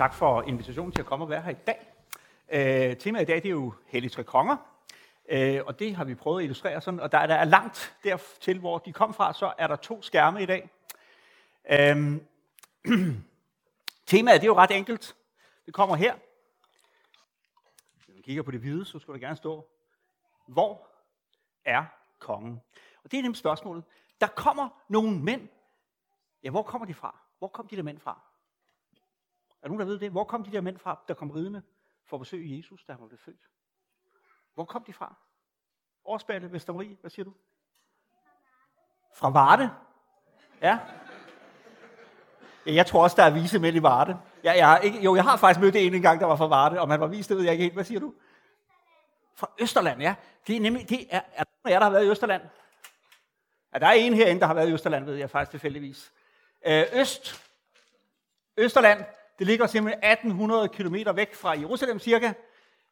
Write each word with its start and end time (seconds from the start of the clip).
Tak 0.00 0.14
for 0.14 0.42
invitationen 0.42 0.92
til 0.92 1.00
at 1.00 1.06
komme 1.06 1.24
og 1.24 1.30
være 1.30 1.42
her 1.42 1.50
i 1.50 1.54
dag. 1.66 1.92
Øh, 2.48 2.96
temaet 2.96 3.22
i 3.22 3.26
dag 3.26 3.36
det 3.36 3.44
er 3.44 3.50
jo 3.50 3.74
Hellige 3.86 4.10
Tre 4.10 4.24
Konger, 4.24 4.56
øh, 5.28 5.60
og 5.66 5.78
det 5.78 5.96
har 5.96 6.04
vi 6.04 6.14
prøvet 6.14 6.40
at 6.40 6.44
illustrere 6.44 6.80
sådan, 6.80 7.00
og 7.00 7.12
der, 7.12 7.26
der 7.26 7.34
er 7.34 7.44
langt 7.44 7.96
dertil, 8.04 8.58
hvor 8.58 8.78
de 8.78 8.92
kom 8.92 9.14
fra, 9.14 9.32
så 9.32 9.52
er 9.58 9.66
der 9.66 9.76
to 9.76 10.02
skærme 10.02 10.42
i 10.42 10.46
dag. 10.46 10.70
Øh, 11.70 12.20
temaet 14.06 14.40
det 14.40 14.46
er 14.46 14.50
jo 14.52 14.56
ret 14.56 14.70
enkelt. 14.70 15.16
Det 15.66 15.74
kommer 15.74 15.96
her. 15.96 16.14
Hvis 17.94 18.08
man 18.08 18.22
kigger 18.22 18.42
på 18.42 18.50
det 18.50 18.60
hvide, 18.60 18.84
så 18.84 18.98
skulle 18.98 19.20
der 19.20 19.26
gerne 19.26 19.36
stå, 19.36 19.68
hvor 20.46 20.88
er 21.64 21.84
kongen? 22.18 22.60
Og 23.04 23.10
det 23.10 23.18
er 23.18 23.22
nemt 23.22 23.38
spørgsmålet. 23.38 23.84
Der 24.20 24.26
kommer 24.26 24.68
nogle 24.88 25.20
mænd. 25.20 25.48
Ja, 26.42 26.50
hvor 26.50 26.62
kommer 26.62 26.86
de 26.86 26.94
fra? 26.94 27.18
Hvor 27.38 27.48
kom 27.48 27.68
de 27.68 27.76
der 27.76 27.82
mænd 27.82 27.98
fra? 27.98 28.29
Er 29.62 29.68
nogen, 29.68 29.80
der 29.80 29.86
ved 29.86 29.98
det? 29.98 30.10
Hvor 30.10 30.24
kom 30.24 30.44
de 30.44 30.52
der 30.52 30.60
mænd 30.60 30.78
fra, 30.78 31.00
der 31.08 31.14
kom 31.14 31.30
ridende 31.30 31.62
for 32.06 32.16
at 32.16 32.20
besøge 32.20 32.56
Jesus, 32.56 32.84
da 32.84 32.92
han 32.92 33.08
blev 33.08 33.18
født? 33.18 33.40
Hvor 34.54 34.64
kom 34.64 34.84
de 34.84 34.92
fra? 34.92 35.14
Årsballe, 36.04 36.52
Vestermarie, 36.52 36.96
hvad 37.00 37.10
siger 37.10 37.24
du? 37.24 37.34
Fra 39.14 39.30
Varde? 39.30 39.70
Ja. 40.60 40.78
ja. 42.66 42.72
Jeg 42.74 42.86
tror 42.86 43.02
også, 43.02 43.16
der 43.16 43.22
er 43.22 43.30
vise 43.30 43.58
mænd 43.58 43.76
i 43.76 43.82
Varde. 43.82 44.20
Ja, 44.44 44.52
jeg 44.52 44.68
har 44.68 44.78
ikke, 44.78 45.02
jo, 45.02 45.14
jeg 45.14 45.24
har 45.24 45.36
faktisk 45.36 45.60
mødt 45.60 45.76
en 45.76 45.94
en 45.94 46.02
gang, 46.02 46.20
der 46.20 46.26
var 46.26 46.36
fra 46.36 46.46
Varde. 46.46 46.78
Om 46.78 46.90
han 46.90 47.00
var 47.00 47.06
vist, 47.06 47.28
det 47.28 47.36
ved 47.36 47.44
jeg 47.44 47.52
ikke 47.52 47.62
helt. 47.62 47.74
Hvad 47.74 47.84
siger 47.84 48.00
du? 48.00 48.14
Fra 49.34 49.50
Østerland, 49.60 50.00
ja. 50.00 50.14
Det 50.46 50.56
er 50.56 50.60
nemlig, 50.60 50.88
det 50.88 51.06
er, 51.10 51.20
er 51.32 51.44
der, 51.64 51.78
der 51.78 51.84
har 51.84 51.90
været 51.90 52.04
i 52.04 52.08
Østerland? 52.08 52.42
Ja, 53.74 53.78
der 53.78 53.86
er 53.86 53.92
en 53.92 54.14
herinde, 54.14 54.40
der 54.40 54.46
har 54.46 54.54
været 54.54 54.68
i 54.68 54.72
Østerland, 54.72 55.04
ved 55.04 55.14
jeg 55.14 55.30
faktisk 55.30 55.50
tilfældigvis. 55.50 56.12
Øh, 56.66 56.84
Øst, 56.92 57.44
Østerland, 58.56 59.04
det 59.40 59.48
ligger 59.48 59.66
simpelthen 59.66 60.04
1800 60.04 60.68
km 60.68 61.16
væk 61.16 61.34
fra 61.34 61.50
Jerusalem 61.50 61.98
cirka. 61.98 62.32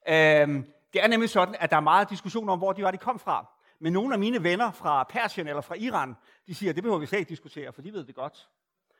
Øhm, 0.08 0.72
det 0.92 1.02
er 1.02 1.06
nemlig 1.08 1.30
sådan, 1.30 1.54
at 1.58 1.70
der 1.70 1.76
er 1.76 1.80
meget 1.80 2.10
diskussion 2.10 2.48
om, 2.48 2.58
hvor 2.58 2.72
de 2.72 2.82
var, 2.82 2.90
de 2.90 2.98
kom 2.98 3.18
fra. 3.18 3.46
Men 3.78 3.92
nogle 3.92 4.14
af 4.14 4.18
mine 4.18 4.42
venner 4.42 4.70
fra 4.70 5.04
Persien 5.04 5.48
eller 5.48 5.60
fra 5.60 5.74
Iran, 5.74 6.14
de 6.46 6.54
siger, 6.54 6.70
at 6.70 6.76
det 6.76 6.84
behøver 6.84 6.98
vi 6.98 7.06
slet 7.06 7.18
ikke 7.18 7.28
diskutere, 7.28 7.72
for 7.72 7.82
de 7.82 7.92
ved 7.92 8.04
det 8.04 8.14
godt. 8.14 8.48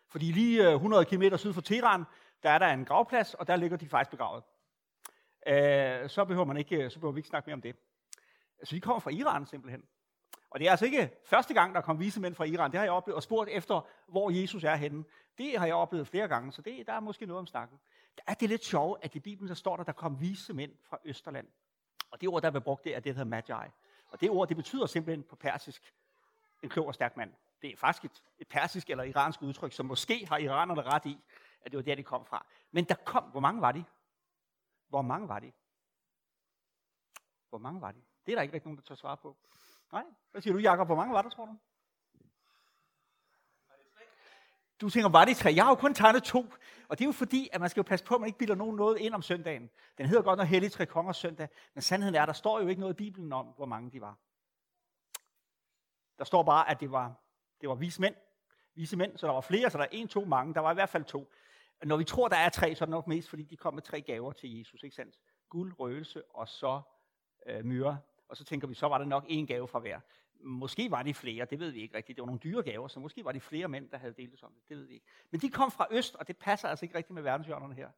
Fordi 0.09 0.33
lige 0.33 0.69
øh, 0.69 0.75
100 0.75 1.05
km 1.05 1.23
syd 1.37 1.53
for 1.53 1.61
Teheran, 1.61 2.05
der 2.43 2.51
er 2.51 2.59
der 2.59 2.67
en 2.67 2.85
gravplads, 2.85 3.35
og 3.35 3.47
der 3.47 3.57
ligger 3.57 3.77
de 3.77 3.89
faktisk 3.89 4.11
begravet. 4.11 4.45
Øh, 5.47 6.11
så, 6.11 6.25
behøver 6.25 6.45
man 6.47 6.57
ikke, 6.57 6.91
så 6.91 6.99
behøver 6.99 7.13
vi 7.13 7.19
ikke 7.19 7.29
snakke 7.29 7.47
mere 7.47 7.55
om 7.55 7.63
det. 7.63 7.77
Så 8.65 8.75
de 8.75 8.81
kommer 8.81 9.01
fra 9.01 9.11
Iran 9.11 9.47
simpelthen. 9.47 9.83
Og 10.51 10.61
det 10.61 10.67
er 10.67 10.71
altså 10.71 10.85
ikke 10.85 11.11
første 11.25 11.55
gang, 11.55 11.75
der 11.75 11.81
kom 11.81 12.01
vise 12.01 12.21
mænd 12.21 12.35
fra 12.35 12.45
Iran. 12.45 12.71
Det 12.71 12.79
har 12.79 12.85
jeg 12.85 12.93
oplevet 12.93 13.17
og 13.17 13.23
spurgt 13.23 13.51
efter, 13.51 13.87
hvor 14.07 14.31
Jesus 14.31 14.65
er 14.65 14.75
henne. 14.75 15.05
Det 15.39 15.59
har 15.59 15.67
jeg 15.67 15.75
oplevet 15.75 16.09
flere 16.09 16.29
gange, 16.29 16.53
så 16.53 16.63
det, 16.63 16.87
der 16.87 16.93
er 16.93 17.01
måske 17.01 17.27
noget 17.27 17.39
om 17.39 17.47
snakken. 17.47 17.79
Der 18.17 18.23
er 18.27 18.35
det 18.35 18.49
lidt 18.49 18.65
sjovt, 18.65 19.05
at 19.05 19.15
i 19.15 19.21
Bibelen 19.21 19.49
der 19.49 19.55
står 19.55 19.77
der, 19.77 19.85
der 19.85 19.93
kom 19.93 20.21
vise 20.21 20.53
mænd 20.53 20.73
fra 20.83 20.99
Østerland. 21.05 21.47
Og 22.11 22.21
det 22.21 22.29
ord, 22.29 22.43
der 22.43 22.51
er 22.51 22.61
brugt, 22.61 22.85
det 22.85 22.97
er 22.97 23.01
det, 23.01 23.05
der 23.05 23.13
hedder 23.13 23.25
magi. 23.25 23.71
Og 24.09 24.21
det 24.21 24.31
ord, 24.31 24.49
det 24.49 24.57
betyder 24.57 24.87
simpelthen 24.87 25.23
på 25.23 25.37
persisk, 25.37 25.95
en 26.63 26.69
klog 26.69 26.87
og 26.87 26.95
stærk 26.95 27.17
mand. 27.17 27.33
Det 27.63 27.73
er 27.73 27.77
faktisk 27.77 28.05
et, 28.05 28.23
et 28.39 28.49
persisk 28.49 28.91
eller 28.91 29.05
iransk 29.05 29.43
udtryk, 29.43 29.73
som 29.73 29.87
måske 29.87 30.27
har 30.27 30.39
iranerne 30.39 30.83
ret 30.83 31.07
i, 31.07 31.19
at 31.61 31.73
det 31.73 31.77
var 31.77 31.83
der, 31.83 31.95
de 31.95 32.03
kom 32.03 32.25
fra. 32.25 32.47
Men 32.71 32.85
der 32.85 32.95
kom, 32.95 33.25
hvor 33.25 33.41
mange 33.41 33.61
var 33.61 33.73
de? 33.73 33.85
Hvor 34.89 35.03
mange 35.03 35.29
var 35.29 35.39
de? 35.39 35.53
Hvor 37.49 37.59
mange 37.59 37.81
var 37.81 37.93
de? 37.93 38.03
Det 38.27 38.33
er 38.33 38.37
der 38.37 38.43
ikke 38.43 38.55
rigtig 38.55 38.67
nogen, 38.67 38.77
der 38.77 38.83
tør 38.83 38.95
svare 38.95 39.17
på. 39.17 39.37
Nej? 39.93 40.05
Hvad 40.31 40.43
siger 40.43 40.55
du, 40.55 40.61
Jakob? 40.61 40.89
Hvor 40.89 40.97
mange 40.97 41.15
var 41.15 41.23
der, 41.23 41.31
tror 41.31 41.47
du? 41.47 41.59
Du 44.81 44.91
tænker, 44.91 45.09
var 45.09 45.25
det 45.25 45.37
tre? 45.37 45.53
Jeg 45.55 45.65
har 45.65 45.71
jo 45.71 45.75
kun 45.75 45.95
tegnet 45.95 46.23
to. 46.23 46.47
Og 46.89 46.99
det 46.99 47.05
er 47.05 47.09
jo 47.09 47.13
fordi, 47.13 47.49
at 47.53 47.61
man 47.61 47.71
skal 47.71 47.81
jo 47.81 47.85
passe 47.85 48.05
på, 48.05 48.15
at 48.15 48.21
man 48.21 48.27
ikke 48.27 48.39
bilder 48.39 48.55
nogen 48.55 48.77
noget 48.77 48.99
ind 48.99 49.15
om 49.15 49.23
søndagen. 49.23 49.71
Den 49.99 50.07
hedder 50.07 50.23
godt 50.23 50.39
nok 50.39 50.49
Hellig 50.49 50.73
Tre 50.73 50.87
Kongers 50.87 51.17
søndag. 51.17 51.49
Men 51.75 51.83
sandheden 51.83 52.15
er, 52.15 52.23
at 52.23 52.29
der 52.29 52.33
står 52.33 52.61
jo 52.61 52.69
ikke 52.69 52.81
noget 52.81 52.95
i 52.95 52.97
Bibelen 52.97 53.33
om, 53.33 53.47
hvor 53.47 53.67
mange 53.67 53.91
de 53.91 54.01
var. 54.01 54.19
Der 56.19 56.25
står 56.25 56.43
bare, 56.43 56.71
at 56.71 56.81
det 56.81 56.91
var, 56.91 57.15
det 57.61 57.69
var 57.69 57.75
vise 57.75 58.01
mænd. 58.01 58.15
Vise 58.75 58.97
mænd, 58.97 59.19
så 59.19 59.27
der 59.27 59.33
var 59.33 59.41
flere, 59.41 59.71
så 59.71 59.79
der 59.79 59.85
er 59.85 59.89
en, 59.93 60.09
to, 60.09 60.25
mange. 60.25 60.55
Der 60.55 60.61
var 60.61 60.71
i 60.71 60.75
hvert 60.75 60.89
fald 60.89 61.05
to. 61.05 61.33
Når 61.85 61.97
vi 61.97 62.05
tror, 62.05 62.29
der 62.29 62.37
er 62.37 62.49
tre, 62.49 62.75
så 62.75 62.85
er 62.85 62.87
det 62.87 62.91
nok 62.91 63.07
mest, 63.07 63.29
fordi 63.29 63.43
de 63.43 63.57
kom 63.57 63.75
med 63.75 63.83
tre 63.83 64.01
gaver 64.01 64.33
til 64.33 64.59
Jesus. 64.59 64.83
Ikke 64.83 64.97
sandt? 64.97 65.19
Guld, 65.49 65.79
røgelse 65.79 66.23
og 66.31 66.49
så 66.49 66.81
øh, 67.47 67.65
myre 67.65 67.99
og 68.29 68.37
så 68.37 68.45
tænker 68.45 68.69
vi, 68.69 68.75
så 68.75 68.89
var 68.89 68.99
det 68.99 69.09
nok 69.09 69.25
en 69.29 69.47
gave 69.47 69.69
fra 69.69 69.79
hver. 69.79 70.01
Måske 70.41 70.91
var 70.91 71.03
det 71.03 71.17
flere, 71.17 71.45
det 71.45 71.61
ved 71.61 71.71
vi 71.71 71.81
ikke 71.81 71.97
rigtigt. 71.97 72.17
Det 72.17 72.23
var 72.23 72.27
nogle 72.27 72.41
dyre 72.41 72.63
gaver, 72.63 72.89
så 72.89 73.01
måske 73.01 73.25
var 73.25 73.33
det 73.33 73.43
flere 73.43 73.69
mænd, 73.69 73.91
der 73.91 73.99
havde 73.99 74.13
delt 74.13 74.43
om 74.43 74.53
det. 74.53 74.69
Det 74.69 74.77
ved 74.77 74.85
vi 74.85 74.95
ikke. 74.95 75.07
Men 75.31 75.41
de 75.41 75.51
kom 75.51 75.71
fra 75.71 75.87
øst, 75.91 76.15
og 76.15 76.29
det 76.29 76.37
passer 76.37 76.69
altså 76.69 76.85
ikke 76.85 76.99
rigtigt 76.99 77.15
med 77.15 77.23
verdenshjørnerne 77.23 77.75
her. 77.75 77.91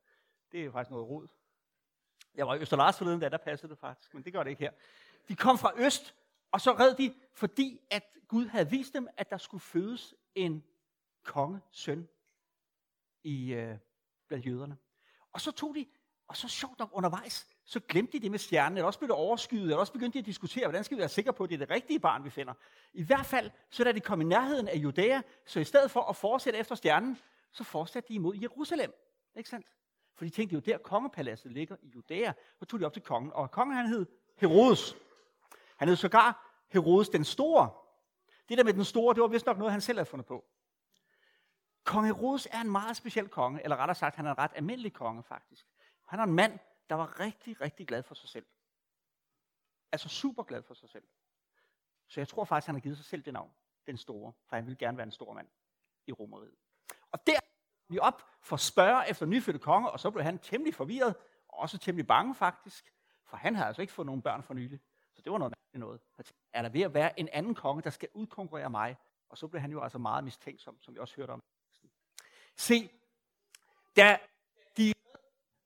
Det 0.52 0.60
er 0.60 0.64
jo 0.64 0.70
faktisk 0.70 0.91
noget 0.91 1.08
rod. 1.08 1.28
Jeg 2.34 2.46
var 2.46 2.54
i 2.54 2.58
Østerlars 2.58 2.98
forleden, 2.98 3.20
da 3.20 3.28
der 3.28 3.36
passede 3.36 3.70
det 3.70 3.78
faktisk, 3.78 4.14
men 4.14 4.24
det 4.24 4.32
gør 4.32 4.42
det 4.42 4.50
ikke 4.50 4.60
her. 4.60 4.72
De 5.28 5.36
kom 5.36 5.58
fra 5.58 5.72
øst, 5.76 6.14
og 6.50 6.60
så 6.60 6.72
red 6.72 6.94
de, 6.94 7.14
fordi 7.32 7.80
at 7.91 8.04
Gud 8.28 8.47
havde 8.47 8.70
vist 8.70 8.94
dem, 8.94 9.08
at 9.16 9.30
der 9.30 9.38
skulle 9.38 9.60
fødes 9.60 10.14
en 10.34 10.64
kongesøn 11.22 12.08
i, 13.22 13.52
øh, 13.52 13.78
blandt 14.28 14.47
jøderne. 14.47 14.76
Og 15.32 15.41
så 15.41 15.52
tog 15.52 15.74
de, 15.74 15.86
og 16.28 16.36
så 16.36 16.48
sjovt 16.48 16.78
nok 16.78 16.91
undervejs, 16.92 17.48
så 17.70 17.81
glemte 17.88 18.12
de 18.12 18.22
det 18.22 18.31
med 18.31 18.38
stjernen, 18.38 18.76
eller 18.76 18.86
også 18.86 18.98
blev 18.98 19.08
det 19.08 19.16
overskyet, 19.16 19.62
eller 19.62 19.76
også 19.76 19.92
begyndte 19.92 20.14
de 20.14 20.19
at 20.19 20.26
diskutere, 20.26 20.66
hvordan 20.66 20.84
skal 20.84 20.97
vi 20.97 21.00
være 21.00 21.08
sikre 21.08 21.32
på, 21.32 21.44
at 21.44 21.50
det 21.50 21.54
er 21.54 21.58
det 21.58 21.70
rigtige 21.70 22.00
barn, 22.00 22.25
vi 22.25 22.31
finder. 22.31 22.54
I 22.92 23.03
hvert 23.03 23.26
fald, 23.26 23.50
så 23.70 23.84
da 23.84 23.92
de 23.92 24.00
kom 24.00 24.20
i 24.20 24.25
nærheden 24.25 24.69
af 24.69 24.76
Judæa, 24.76 25.22
så 25.47 25.60
i 25.60 25.64
stedet 25.64 25.91
for 25.91 26.00
at 26.00 26.16
fortsætte 26.16 26.59
efter 26.59 26.75
stjernen, 26.75 27.19
så 27.53 27.64
fortsatte 27.64 28.09
de 28.09 28.14
imod 28.14 28.36
Jerusalem. 28.36 28.92
Ikke 29.36 29.50
sandt? 29.50 29.66
For 30.14 30.25
de 30.25 30.30
tænkte, 30.30 30.54
jo 30.54 30.60
der 30.60 30.78
kongepaladset 30.78 31.53
ligger 31.53 31.76
i 31.82 31.88
Judæa. 31.88 32.32
Så 32.59 32.64
tog 32.64 32.80
de 32.80 32.84
op 32.84 32.92
til 32.92 33.03
kongen, 33.03 33.32
og 33.32 33.50
kongen 33.50 33.76
han 33.76 33.86
hed 33.86 34.06
Herodes. 34.36 34.97
Han 35.76 35.88
hed 35.88 35.97
sågar 35.97 36.62
Herodes 36.69 37.09
den 37.09 37.25
Store. 37.25 37.70
Det 38.48 38.59
der 38.59 38.64
med 38.64 38.72
den 38.72 38.84
store, 38.84 39.14
det 39.14 39.22
var 39.22 39.28
vist 39.28 39.47
nok 39.47 39.59
noget, 39.59 39.72
han 39.72 39.80
selv 39.80 39.98
havde 39.98 40.10
fundet 40.10 40.26
på. 40.26 40.44
Kong 41.84 42.06
Herodes 42.06 42.48
er 42.53 42.60
en 42.60 42.70
meget 42.70 42.97
speciel 42.97 43.28
konge, 43.28 43.62
eller 43.62 43.76
rettere 43.76 43.94
sagt, 43.94 44.16
han 44.16 44.26
er 44.26 44.30
en 44.30 44.38
ret 44.38 44.53
almindelig 44.54 44.92
konge 44.92 45.22
faktisk. 45.22 45.66
Han 46.06 46.20
er 46.20 46.25
en 46.25 46.32
mand, 46.32 46.59
der 46.91 46.97
var 46.97 47.21
rigtig, 47.21 47.61
rigtig 47.61 47.87
glad 47.87 48.03
for 48.03 48.15
sig 48.15 48.28
selv. 48.28 48.47
Altså 49.93 50.09
super 50.09 50.43
glad 50.43 50.62
for 50.62 50.75
sig 50.75 50.89
selv. 50.89 51.05
Så 52.09 52.21
jeg 52.21 52.28
tror 52.28 52.45
faktisk, 52.45 52.67
han 52.67 52.75
har 52.75 52.81
givet 52.81 52.97
sig 52.97 53.06
selv 53.06 53.23
det 53.23 53.33
navn, 53.33 53.51
den 53.87 53.97
store, 53.97 54.33
for 54.47 54.56
han 54.56 54.67
ville 54.67 54.78
gerne 54.78 54.97
være 54.97 55.05
en 55.05 55.12
stor 55.12 55.33
mand 55.33 55.49
i 56.06 56.12
Romeriet. 56.12 56.56
Og 57.11 57.27
der 57.27 57.41
vi 57.89 57.99
op 57.99 58.23
for 58.43 58.56
at 58.56 58.61
spørge 58.61 59.11
efter 59.11 59.27
nyfødte 59.27 59.59
konge, 59.59 59.91
og 59.91 60.01
så 60.01 60.11
blev 60.11 60.25
han 60.25 60.39
temmelig 60.39 60.75
forvirret, 60.75 61.17
og 61.49 61.59
også 61.59 61.78
temmelig 61.78 62.06
bange 62.06 62.34
faktisk, 62.34 62.95
for 63.25 63.37
han 63.37 63.55
havde 63.55 63.67
altså 63.67 63.83
ikke 63.83 63.93
fået 63.93 64.07
nogen 64.07 64.22
børn 64.22 64.43
for 64.43 64.55
nylig. 64.55 64.81
Så 65.15 65.22
det 65.22 65.33
var 65.33 65.39
noget 65.39 65.55
noget. 65.72 66.01
Er 66.53 66.62
der 66.62 66.69
ved 66.69 66.81
at 66.81 66.95
være 66.95 67.21
en 67.21 67.28
anden 67.28 67.55
konge, 67.55 67.83
der 67.83 67.91
skal 67.91 68.09
udkonkurrere 68.15 68.71
mig? 68.71 68.97
Og 69.28 69.39
så 69.39 69.49
blev 69.49 69.61
han 69.61 69.72
jo 69.72 69.83
altså 69.83 69.99
meget 69.99 70.25
mistænksom, 70.25 70.81
som 70.81 70.95
vi 70.95 70.99
også 70.99 71.17
hørte 71.17 71.31
om. 71.31 71.43
Se, 72.57 72.91
da 73.97 74.19
de 74.77 74.93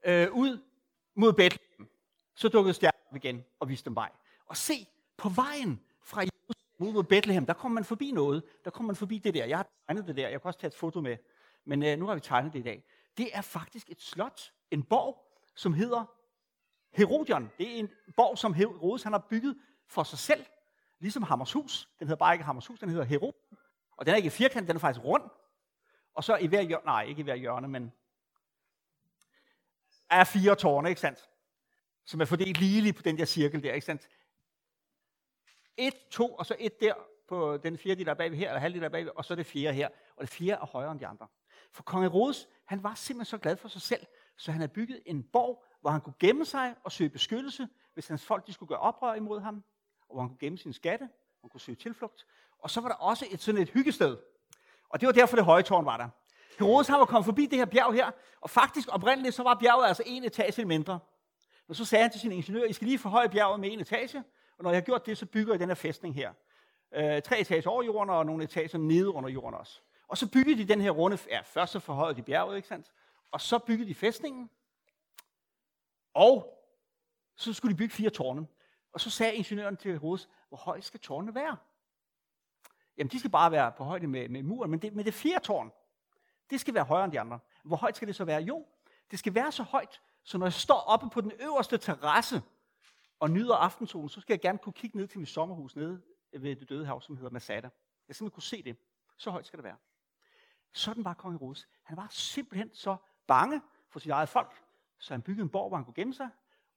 øh, 0.04 0.32
ud 0.32 0.73
mod 1.14 1.32
Bethlehem, 1.32 1.88
så 2.34 2.48
dukkede 2.48 2.74
stjernen 2.74 3.00
op 3.10 3.16
igen 3.16 3.44
og 3.60 3.68
viste 3.68 3.84
dem 3.84 3.96
vej. 3.96 4.10
Og 4.46 4.56
se, 4.56 4.86
på 5.16 5.28
vejen 5.28 5.80
fra 6.02 6.20
Jerusalem 6.20 6.94
mod 6.94 7.04
Bethlehem, 7.04 7.46
der 7.46 7.52
kommer 7.52 7.74
man 7.74 7.84
forbi 7.84 8.10
noget. 8.10 8.42
Der 8.64 8.70
kommer 8.70 8.86
man 8.86 8.96
forbi 8.96 9.18
det 9.18 9.34
der. 9.34 9.44
Jeg 9.44 9.58
har 9.58 9.66
tegnet 9.86 10.06
det 10.06 10.16
der. 10.16 10.28
Jeg 10.28 10.40
kan 10.40 10.48
også 10.48 10.60
tage 10.60 10.68
et 10.68 10.74
foto 10.74 11.00
med. 11.00 11.16
Men 11.64 11.82
øh, 11.82 11.98
nu 11.98 12.06
har 12.06 12.14
vi 12.14 12.20
tegnet 12.20 12.52
det 12.52 12.58
i 12.58 12.62
dag. 12.62 12.84
Det 13.16 13.30
er 13.32 13.40
faktisk 13.40 13.90
et 13.90 14.02
slot, 14.02 14.52
en 14.70 14.82
borg, 14.82 15.40
som 15.54 15.72
hedder 15.74 16.04
Herodion. 16.90 17.50
Det 17.58 17.74
er 17.74 17.78
en 17.78 17.90
borg, 18.16 18.38
som 18.38 18.54
Herodes 18.54 19.02
han 19.02 19.12
har 19.12 19.26
bygget 19.30 19.58
for 19.86 20.02
sig 20.02 20.18
selv, 20.18 20.44
ligesom 20.98 21.22
Hammershus. 21.22 21.88
Den 21.98 22.06
hedder 22.06 22.18
bare 22.18 22.34
ikke 22.34 22.44
Hammershus, 22.44 22.78
den 22.78 22.88
hedder 22.88 23.04
Herod. 23.04 23.32
Og 23.96 24.06
den 24.06 24.12
er 24.12 24.16
ikke 24.16 24.30
firkant, 24.30 24.68
den 24.68 24.76
er 24.76 24.80
faktisk 24.80 25.04
rund. 25.04 25.22
Og 26.14 26.24
så 26.24 26.36
i 26.36 26.46
hver 26.46 26.62
hjørne, 26.62 26.84
nej, 26.84 27.02
ikke 27.02 27.20
i 27.20 27.22
hver 27.22 27.34
hjørne, 27.34 27.68
men 27.68 27.92
er 30.14 30.24
fire 30.24 30.54
tårne, 30.54 30.88
ikke 30.88 31.00
sandt? 31.00 31.28
Som 32.04 32.20
er 32.20 32.24
fordelt 32.24 32.58
ligeligt 32.58 32.96
på 32.96 33.02
den 33.02 33.18
der 33.18 33.24
cirkel 33.24 33.62
der, 33.62 33.72
ikke 33.72 33.84
sandt? 33.86 34.08
Et, 35.76 35.94
to, 36.10 36.34
og 36.34 36.46
så 36.46 36.56
et 36.58 36.80
der 36.80 36.94
på 37.28 37.56
den 37.56 37.78
fjerde, 37.78 38.04
der 38.04 38.10
er 38.10 38.14
bagved 38.14 38.38
her, 38.38 38.48
eller 38.48 38.60
halvdel 38.60 38.80
der 38.80 38.88
er 38.88 38.92
bagved, 38.92 39.12
og 39.16 39.24
så 39.24 39.34
det 39.34 39.46
fjerde 39.46 39.74
her. 39.74 39.88
Og 40.16 40.22
det 40.22 40.30
fjerde 40.30 40.60
er 40.62 40.66
højere 40.66 40.92
end 40.92 41.00
de 41.00 41.06
andre. 41.06 41.26
For 41.72 41.82
kong 41.82 42.04
Herodes, 42.04 42.48
han 42.64 42.82
var 42.82 42.94
simpelthen 42.94 43.30
så 43.30 43.38
glad 43.38 43.56
for 43.56 43.68
sig 43.68 43.82
selv, 43.82 44.06
så 44.36 44.52
han 44.52 44.60
havde 44.60 44.72
bygget 44.72 45.02
en 45.06 45.22
borg, 45.22 45.64
hvor 45.80 45.90
han 45.90 46.00
kunne 46.00 46.14
gemme 46.18 46.44
sig 46.44 46.74
og 46.84 46.92
søge 46.92 47.10
beskyttelse, 47.10 47.68
hvis 47.94 48.08
hans 48.08 48.24
folk 48.24 48.46
de 48.46 48.52
skulle 48.52 48.68
gøre 48.68 48.78
oprør 48.78 49.14
imod 49.14 49.40
ham, 49.40 49.64
og 50.00 50.14
hvor 50.14 50.20
han 50.20 50.28
kunne 50.28 50.38
gemme 50.38 50.58
sine 50.58 50.74
skatte, 50.74 51.08
og 51.42 51.50
kunne 51.50 51.60
søge 51.60 51.76
tilflugt. 51.76 52.26
Og 52.58 52.70
så 52.70 52.80
var 52.80 52.88
der 52.88 52.94
også 52.94 53.26
et 53.30 53.40
sådan 53.40 53.60
et 53.60 53.70
hyggested. 53.70 54.16
Og 54.88 55.00
det 55.00 55.06
var 55.06 55.12
derfor, 55.12 55.36
det 55.36 55.44
høje 55.44 55.62
tårn 55.62 55.84
var 55.84 55.96
der. 55.96 56.08
Herodes 56.58 56.88
han 56.88 56.98
var 56.98 57.04
kommet 57.04 57.24
forbi 57.24 57.46
det 57.46 57.58
her 57.58 57.64
bjerg 57.64 57.94
her, 57.94 58.10
og 58.40 58.50
faktisk 58.50 58.88
oprindeligt 58.92 59.34
så 59.34 59.42
var 59.42 59.54
bjerget 59.54 59.88
altså 59.88 60.02
en 60.06 60.24
etage 60.24 60.64
mindre. 60.64 60.98
Men 61.66 61.74
så 61.74 61.84
sagde 61.84 62.02
han 62.02 62.10
til 62.10 62.20
sin 62.20 62.32
ingeniør, 62.32 62.64
I 62.64 62.72
skal 62.72 62.86
lige 62.86 62.98
forhøje 62.98 63.28
bjerget 63.28 63.60
med 63.60 63.72
en 63.72 63.80
etage, 63.80 64.24
og 64.58 64.64
når 64.64 64.70
jeg 64.70 64.76
har 64.76 64.84
gjort 64.84 65.06
det, 65.06 65.18
så 65.18 65.26
bygger 65.26 65.52
jeg 65.52 65.60
den 65.60 65.68
her 65.68 65.74
fæstning 65.74 66.14
her. 66.14 66.32
Øh, 66.94 67.22
tre 67.22 67.40
etager 67.40 67.70
over 67.70 67.82
jorden, 67.82 68.10
og 68.10 68.26
nogle 68.26 68.44
etager 68.44 68.78
nede 68.78 69.10
under 69.10 69.30
jorden 69.30 69.54
også. 69.54 69.80
Og 70.08 70.18
så 70.18 70.30
byggede 70.30 70.58
de 70.58 70.68
den 70.68 70.80
her 70.80 70.90
runde, 70.90 71.18
ja, 71.28 71.40
først 71.40 71.72
så 71.72 71.80
forhøjede 71.80 72.16
de 72.16 72.22
bjerget, 72.22 72.56
ikke 72.56 72.68
sandt? 72.68 72.92
Og 73.30 73.40
så 73.40 73.58
byggede 73.58 73.88
de 73.88 73.94
fæstningen, 73.94 74.50
og 76.14 76.60
så 77.36 77.52
skulle 77.52 77.72
de 77.72 77.78
bygge 77.78 77.94
fire 77.94 78.10
tårne. 78.10 78.46
Og 78.92 79.00
så 79.00 79.10
sagde 79.10 79.34
ingeniøren 79.34 79.76
til 79.76 79.92
Herodes, 79.92 80.28
hvor 80.48 80.58
højt 80.58 80.84
skal 80.84 81.00
tårnene 81.00 81.34
være? 81.34 81.56
Jamen, 82.96 83.10
de 83.10 83.18
skal 83.18 83.30
bare 83.30 83.52
være 83.52 83.72
på 83.72 83.84
højde 83.84 84.06
med, 84.06 84.28
med 84.28 84.42
muren, 84.42 84.70
men 84.70 84.82
det, 84.82 84.94
med 84.94 85.04
det 85.04 85.14
fire 85.14 85.40
tårn, 85.40 85.72
det 86.50 86.60
skal 86.60 86.74
være 86.74 86.84
højere 86.84 87.04
end 87.04 87.12
de 87.12 87.20
andre. 87.20 87.38
Hvor 87.64 87.76
højt 87.76 87.96
skal 87.96 88.08
det 88.08 88.16
så 88.16 88.24
være? 88.24 88.42
Jo, 88.42 88.66
det 89.10 89.18
skal 89.18 89.34
være 89.34 89.52
så 89.52 89.62
højt, 89.62 90.00
så 90.22 90.38
når 90.38 90.46
jeg 90.46 90.52
står 90.52 90.80
oppe 90.80 91.10
på 91.10 91.20
den 91.20 91.32
øverste 91.40 91.78
terrasse 91.78 92.42
og 93.20 93.30
nyder 93.30 93.54
aftensolen, 93.54 94.08
så 94.08 94.20
skal 94.20 94.32
jeg 94.32 94.40
gerne 94.40 94.58
kunne 94.58 94.72
kigge 94.72 94.96
ned 94.96 95.06
til 95.06 95.18
mit 95.18 95.28
sommerhus 95.28 95.76
nede 95.76 96.02
ved 96.32 96.56
det 96.56 96.68
døde 96.68 96.86
hav, 96.86 97.00
som 97.00 97.16
hedder 97.16 97.30
Masada. 97.30 97.70
Jeg 98.08 98.16
simpelthen 98.16 98.34
kunne 98.34 98.42
se 98.42 98.62
det. 98.62 98.76
Så 99.16 99.30
højt 99.30 99.46
skal 99.46 99.56
det 99.56 99.64
være. 99.64 99.76
Sådan 100.72 101.04
var 101.04 101.14
kong 101.14 101.38
Herodes. 101.38 101.68
Han 101.82 101.96
var 101.96 102.06
simpelthen 102.10 102.74
så 102.74 102.96
bange 103.26 103.62
for 103.88 103.98
sit 103.98 104.10
eget 104.10 104.28
folk, 104.28 104.62
så 104.98 105.14
han 105.14 105.22
byggede 105.22 105.42
en 105.42 105.48
borg, 105.48 105.68
hvor 105.68 105.76
han 105.76 105.84
kunne 105.84 105.94
gemme 105.94 106.14
sig. 106.14 106.30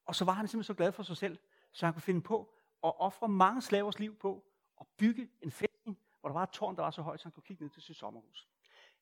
Og 0.06 0.16
så 0.16 0.26
var 0.26 0.34
han 0.34 0.48
simpelthen 0.48 0.68
så 0.68 0.78
glad 0.78 0.92
for 0.92 1.04
sig 1.04 1.18
selv, 1.18 1.38
så 1.72 1.86
han 1.86 1.94
kunne 1.94 2.02
finde 2.02 2.22
på 2.22 2.54
at 2.84 2.94
ofre 3.00 3.28
mange 3.28 3.62
slavers 3.62 4.00
liv 4.00 4.16
på 4.16 4.46
at 4.82 4.88
bygge 4.98 5.30
en 5.42 5.52
fæstning, 5.52 6.00
hvor 6.20 6.30
der 6.30 6.34
var 6.34 6.44
et 6.44 6.50
tårn, 6.50 6.76
der 6.76 6.82
var 6.82 6.92
så 6.92 7.02
højt, 7.02 7.20
så 7.20 7.26
han 7.26 7.32
kunne 7.32 7.44
kigge 7.44 7.64
ned 7.64 7.72
til 7.72 7.82
sit 7.82 7.98
sommerhus. 7.98 8.48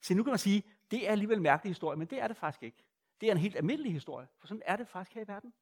Så 0.05 0.13
nu 0.13 0.23
kan 0.23 0.31
man 0.31 0.39
sige, 0.39 0.63
det 0.91 1.07
er 1.07 1.11
alligevel 1.11 1.37
en 1.37 1.43
mærkelig 1.43 1.69
historie, 1.69 1.97
men 1.97 2.07
det 2.07 2.21
er 2.21 2.27
det 2.27 2.37
faktisk 2.37 2.63
ikke. 2.63 2.83
Det 3.21 3.27
er 3.27 3.31
en 3.31 3.37
helt 3.37 3.55
almindelig 3.55 3.93
historie, 3.93 4.27
for 4.39 4.47
sådan 4.47 4.61
er 4.65 4.75
det 4.75 4.87
faktisk 4.87 5.15
her 5.15 5.21
i 5.21 5.27
verden. 5.27 5.53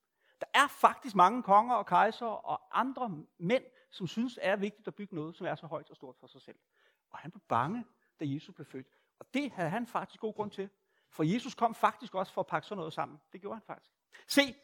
Der 0.41 0.47
er 0.53 0.67
faktisk 0.67 1.15
mange 1.15 1.43
konger 1.43 1.75
og 1.75 1.85
kejser 1.85 2.25
og 2.25 2.79
andre 2.79 3.23
mænd, 3.37 3.63
som 3.91 4.07
synes, 4.07 4.39
er 4.41 4.55
vigtigt 4.55 4.87
at 4.87 4.95
bygge 4.95 5.15
noget, 5.15 5.35
som 5.35 5.47
er 5.47 5.55
så 5.55 5.67
højt 5.67 5.89
og 5.89 5.95
stort 5.95 6.15
for 6.19 6.27
sig 6.27 6.41
selv. 6.41 6.55
Og 7.09 7.19
han 7.19 7.31
blev 7.31 7.41
bange, 7.47 7.85
da 8.19 8.25
Jesus 8.27 8.55
blev 8.55 8.65
født. 8.65 8.87
Og 9.19 9.25
det 9.33 9.51
havde 9.51 9.69
han 9.69 9.87
faktisk 9.87 10.19
god 10.19 10.33
grund 10.33 10.51
til. 10.51 10.69
For 11.09 11.23
Jesus 11.23 11.55
kom 11.55 11.75
faktisk 11.75 12.15
også 12.15 12.33
for 12.33 12.41
at 12.41 12.47
pakke 12.47 12.67
sådan 12.67 12.77
noget 12.77 12.93
sammen. 12.93 13.19
Det 13.31 13.41
gjorde 13.41 13.55
han 13.55 13.63
faktisk. 13.67 13.91
Se, 14.27 14.55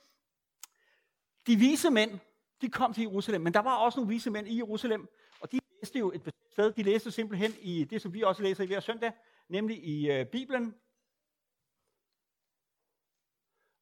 de 1.47 1.55
vise 1.55 1.89
mænd, 1.89 2.19
de 2.61 2.69
kom 2.69 2.93
til 2.93 3.01
Jerusalem, 3.01 3.41
men 3.41 3.53
der 3.53 3.59
var 3.59 3.75
også 3.75 3.99
nogle 3.99 4.13
vise 4.13 4.29
mænd 4.29 4.47
i 4.47 4.57
Jerusalem, 4.57 5.07
og 5.41 5.51
de 5.51 5.59
læste 5.81 5.99
jo 5.99 6.11
et 6.11 6.33
sted. 6.51 6.73
De 6.73 6.83
læste 6.83 7.11
simpelthen 7.11 7.51
i 7.61 7.83
det, 7.83 8.01
som 8.01 8.13
vi 8.13 8.21
også 8.21 8.43
læser 8.43 8.63
i 8.63 8.67
hver 8.67 8.79
søndag, 8.79 9.11
nemlig 9.50 9.84
i 9.84 10.12
øh, 10.12 10.25
Bibelen. 10.25 10.75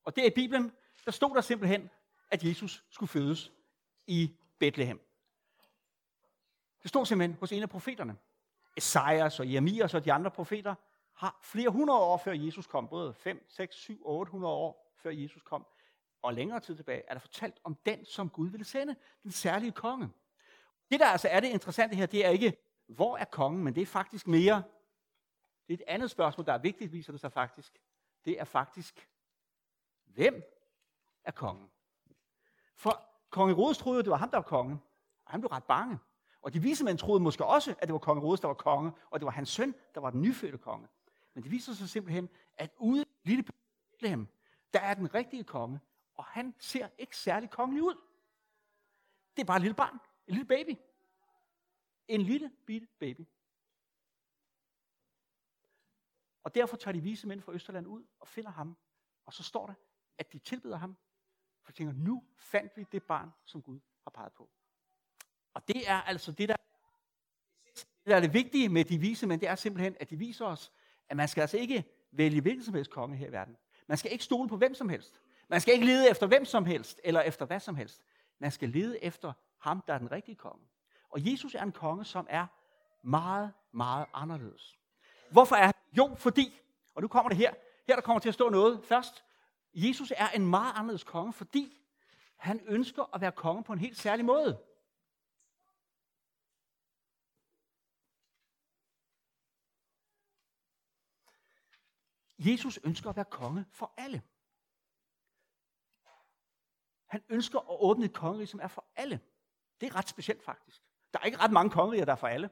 Og 0.04 0.16
der 0.16 0.26
i 0.26 0.30
Bibelen, 0.30 0.72
der 1.06 1.12
stod 1.12 1.36
der 1.36 1.42
simpelthen, 1.42 1.90
at 2.30 2.44
Jesus 2.44 2.84
skulle 2.90 3.08
fødes 3.08 3.52
i 4.08 4.36
Bethlehem. 4.60 5.02
Det 6.84 6.90
stod 6.90 7.06
simpelthen 7.06 7.40
hos 7.40 7.52
en 7.52 7.64
af 7.64 7.70
profeterne. 7.70 8.18
Esajas 8.78 9.40
og 9.40 9.52
Jeremias 9.52 9.94
og 9.94 10.06
de 10.06 10.14
andre 10.14 10.32
profeter 10.32 10.76
har 11.14 11.40
flere 11.44 11.70
hundrede 11.70 12.00
år 12.00 12.18
før 12.18 12.32
Jesus 12.32 12.68
kom, 12.68 12.88
både 12.88 13.14
5, 13.14 13.46
6, 13.50 13.76
7, 13.76 14.02
800 14.06 14.54
år 14.54 14.94
før 14.98 15.10
Jesus 15.10 15.42
kom, 15.42 15.68
og 16.22 16.34
længere 16.34 16.60
tid 16.60 16.76
tilbage, 16.76 17.04
er 17.08 17.14
der 17.14 17.20
fortalt 17.20 17.60
om 17.64 17.76
den, 17.86 18.06
som 18.06 18.30
Gud 18.30 18.50
ville 18.50 18.66
sende, 18.66 18.96
den 19.24 19.32
særlige 19.32 19.72
konge. 19.72 20.10
Det, 20.92 21.00
der 21.00 21.06
altså 21.06 21.28
er 21.28 21.40
det 21.40 21.48
interessante 21.48 21.96
her, 21.96 22.06
det 22.06 22.26
er 22.26 22.30
ikke, 22.30 22.58
hvor 22.88 23.18
er 23.18 23.26
kongen, 23.26 23.64
men 23.64 23.76
det 23.76 23.82
er 23.82 23.86
faktisk 23.86 24.28
mere, 24.28 24.64
det 25.68 25.74
er 25.74 25.78
et 25.78 25.84
andet 25.88 26.12
spørgsmål, 26.12 26.46
der 26.46 26.54
er 26.54 26.58
vigtigt, 26.58 26.92
viser 26.92 27.14
det 27.14 27.22
sig 27.22 27.32
faktisk. 27.32 27.82
Det 28.26 28.40
er 28.40 28.44
faktisk, 28.44 29.10
hvem 30.06 30.44
er 31.24 31.32
kongen? 31.32 31.70
For 32.76 33.10
konge 33.30 33.56
Herodes 33.56 33.78
troede, 33.78 33.98
jo, 33.98 34.02
det 34.02 34.10
var 34.10 34.18
ham, 34.18 34.30
der 34.30 34.38
var 34.38 34.44
konge, 34.44 34.80
og 35.26 35.32
han 35.32 35.42
blev 35.42 35.50
ret 35.50 35.64
bange. 35.64 36.00
Og 36.42 36.54
de 36.54 36.62
vise 36.62 36.84
mænd 36.86 36.98
troede 36.98 37.24
måske 37.24 37.46
også, 37.46 37.76
at 37.80 37.88
det 37.88 37.94
var 37.94 38.00
konge 38.00 38.22
Herodes, 38.22 38.40
der 38.40 38.48
var 38.48 38.54
konge, 38.54 38.92
og 39.10 39.20
det 39.20 39.26
var 39.26 39.32
hans 39.32 39.50
søn, 39.50 39.76
der 39.96 40.02
var 40.02 40.10
den 40.10 40.22
nyfødte 40.22 40.58
konge. 40.58 40.88
Men 41.34 41.44
det 41.44 41.52
viser 41.52 41.74
sig 41.74 41.90
simpelthen, 41.90 42.30
at 42.58 42.72
ude 42.78 43.02
i 43.02 43.06
lille 43.24 43.44
Bethlehem, 43.92 44.28
der 44.74 44.80
er 44.80 44.94
den 44.94 45.14
rigtige 45.14 45.44
konge, 45.44 45.80
og 46.14 46.24
han 46.24 46.56
ser 46.60 46.88
ikke 46.98 47.18
særlig 47.18 47.50
kongelig 47.50 47.84
ud. 47.84 47.96
Det 49.36 49.42
er 49.42 49.46
bare 49.46 49.58
et 49.58 49.62
lille 49.62 49.76
barn, 49.76 50.00
en 50.28 50.34
lille 50.34 50.46
baby. 50.46 50.78
En 52.08 52.22
lille 52.22 52.52
bitte 52.66 52.88
baby. 53.00 53.22
Og 56.48 56.56
derfor 56.56 56.78
tager 56.78 56.94
de 56.94 57.02
vise 57.02 57.28
mænd 57.28 57.42
fra 57.42 57.54
Østerland 57.54 57.88
ud 57.88 58.04
og 58.20 58.28
finder 58.28 58.52
ham. 58.52 58.78
Og 59.26 59.34
så 59.34 59.44
står 59.44 59.66
der, 59.66 59.74
at 60.18 60.34
de 60.34 60.40
tilbeder 60.40 60.78
ham. 60.78 60.98
For 61.64 61.72
de 61.72 61.78
tænker, 61.78 61.94
nu 61.94 62.24
fandt 62.38 62.78
vi 62.78 62.84
det 62.92 63.04
barn, 63.04 63.30
som 63.46 63.62
Gud 63.62 63.80
har 64.04 64.12
peget 64.12 64.34
på. 64.34 64.50
Og 65.54 65.68
det 65.68 65.90
er 65.90 66.02
altså 66.02 66.32
det, 66.32 66.50
der, 66.50 66.56
det 67.66 67.86
der 68.06 68.16
er 68.16 68.20
det 68.20 68.34
vigtige 68.34 68.70
med 68.70 68.86
de 68.86 68.98
vise 68.98 69.28
mænd, 69.28 69.42
det 69.42 69.50
er 69.50 69.56
simpelthen, 69.56 69.96
at 70.00 70.10
de 70.10 70.18
viser 70.18 70.46
os, 70.46 70.72
at 71.10 71.18
man 71.18 71.28
skal 71.28 71.42
altså 71.42 71.58
ikke 71.58 71.84
vælge 72.12 72.42
hvilken 72.42 72.64
som 72.64 72.74
helst 72.74 72.92
konge 72.92 73.18
her 73.18 73.28
i 73.28 73.32
verden. 73.32 73.58
Man 73.88 73.98
skal 73.98 74.12
ikke 74.12 74.24
stole 74.24 74.50
på 74.50 74.58
hvem 74.58 74.74
som 74.74 74.90
helst. 74.90 75.22
Man 75.48 75.62
skal 75.62 75.74
ikke 75.74 75.86
lede 75.86 76.10
efter 76.10 76.28
hvem 76.28 76.46
som 76.46 76.66
helst, 76.66 77.02
eller 77.04 77.22
efter 77.22 77.46
hvad 77.46 77.60
som 77.60 77.76
helst. 77.76 78.04
Man 78.40 78.52
skal 78.52 78.70
lede 78.70 79.04
efter 79.04 79.34
ham, 79.58 79.84
der 79.88 79.94
er 79.94 79.98
den 79.98 80.12
rigtige 80.12 80.36
konge. 80.36 80.68
Og 81.10 81.32
Jesus 81.32 81.56
er 81.56 81.64
en 81.64 81.72
konge, 81.72 82.06
som 82.06 82.28
er 82.30 82.48
meget, 83.04 83.54
meget 83.72 84.06
anderledes. 84.14 84.78
Hvorfor 85.32 85.56
er 85.56 85.66
han? 85.66 85.74
Jo, 85.98 86.16
fordi, 86.16 86.60
og 86.96 87.02
nu 87.02 87.08
kommer 87.08 87.30
det 87.30 87.38
her, 87.38 87.54
her 87.88 87.96
der 87.96 88.02
kommer 88.02 88.20
til 88.20 88.30
at 88.30 88.34
stå 88.34 88.50
noget 88.50 88.86
først. 88.86 89.24
Jesus 89.74 90.14
er 90.16 90.30
en 90.30 90.48
meget 90.48 90.74
anderledes 90.76 91.04
konge, 91.04 91.34
fordi 91.34 91.82
han 92.38 92.60
ønsker 92.66 93.16
at 93.16 93.22
være 93.22 93.32
konge 93.32 93.64
på 93.64 93.74
en 93.74 93.80
helt 93.80 93.98
særlig 93.98 94.26
måde. 94.26 94.60
Jesus 102.40 102.80
ønsker 102.84 103.10
at 103.10 103.16
være 103.16 103.26
konge 103.26 103.66
for 103.72 103.94
alle. 103.98 104.22
Han 107.08 107.24
ønsker 107.30 107.60
at 107.60 107.66
åbne 107.80 108.06
et 108.06 108.14
kongerige, 108.14 108.48
som 108.48 108.60
er 108.64 108.68
for 108.68 108.86
alle. 108.96 109.20
Det 109.82 109.88
er 109.88 109.96
ret 109.96 110.10
specielt 110.10 110.44
faktisk. 110.44 110.82
Der 111.14 111.20
er 111.20 111.24
ikke 111.24 111.38
ret 111.38 111.52
mange 111.52 111.72
kongeriger, 111.72 112.06
der 112.06 112.12
er 112.12 112.16
for 112.16 112.28
alle. 112.28 112.50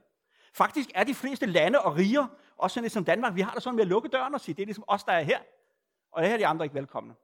Faktisk 0.54 0.89
er 0.95 1.04
de 1.04 1.13
fleste 1.13 1.45
lande 1.45 1.81
og 1.81 1.95
riger, 1.95 2.28
også 2.57 2.74
sådan 2.74 2.90
som 2.90 3.06
Danmark, 3.06 3.36
vi 3.36 3.42
har 3.42 3.54
det 3.54 3.63
sådan 3.63 3.75
med 3.75 3.84
at 3.84 3.88
lukke 3.88 4.10
døren 4.10 4.34
og 4.34 4.42
sige, 4.42 4.56
det 4.56 4.62
er 4.62 4.66
ligesom 4.66 4.84
os, 4.88 5.04
der 5.04 5.12
er 5.12 5.22
her, 5.22 5.40
og 6.12 6.24
her 6.24 6.34
er 6.34 6.38
de 6.38 6.48
andre 6.48 6.66
ikke 6.66 6.75
velkomne. 6.75 7.16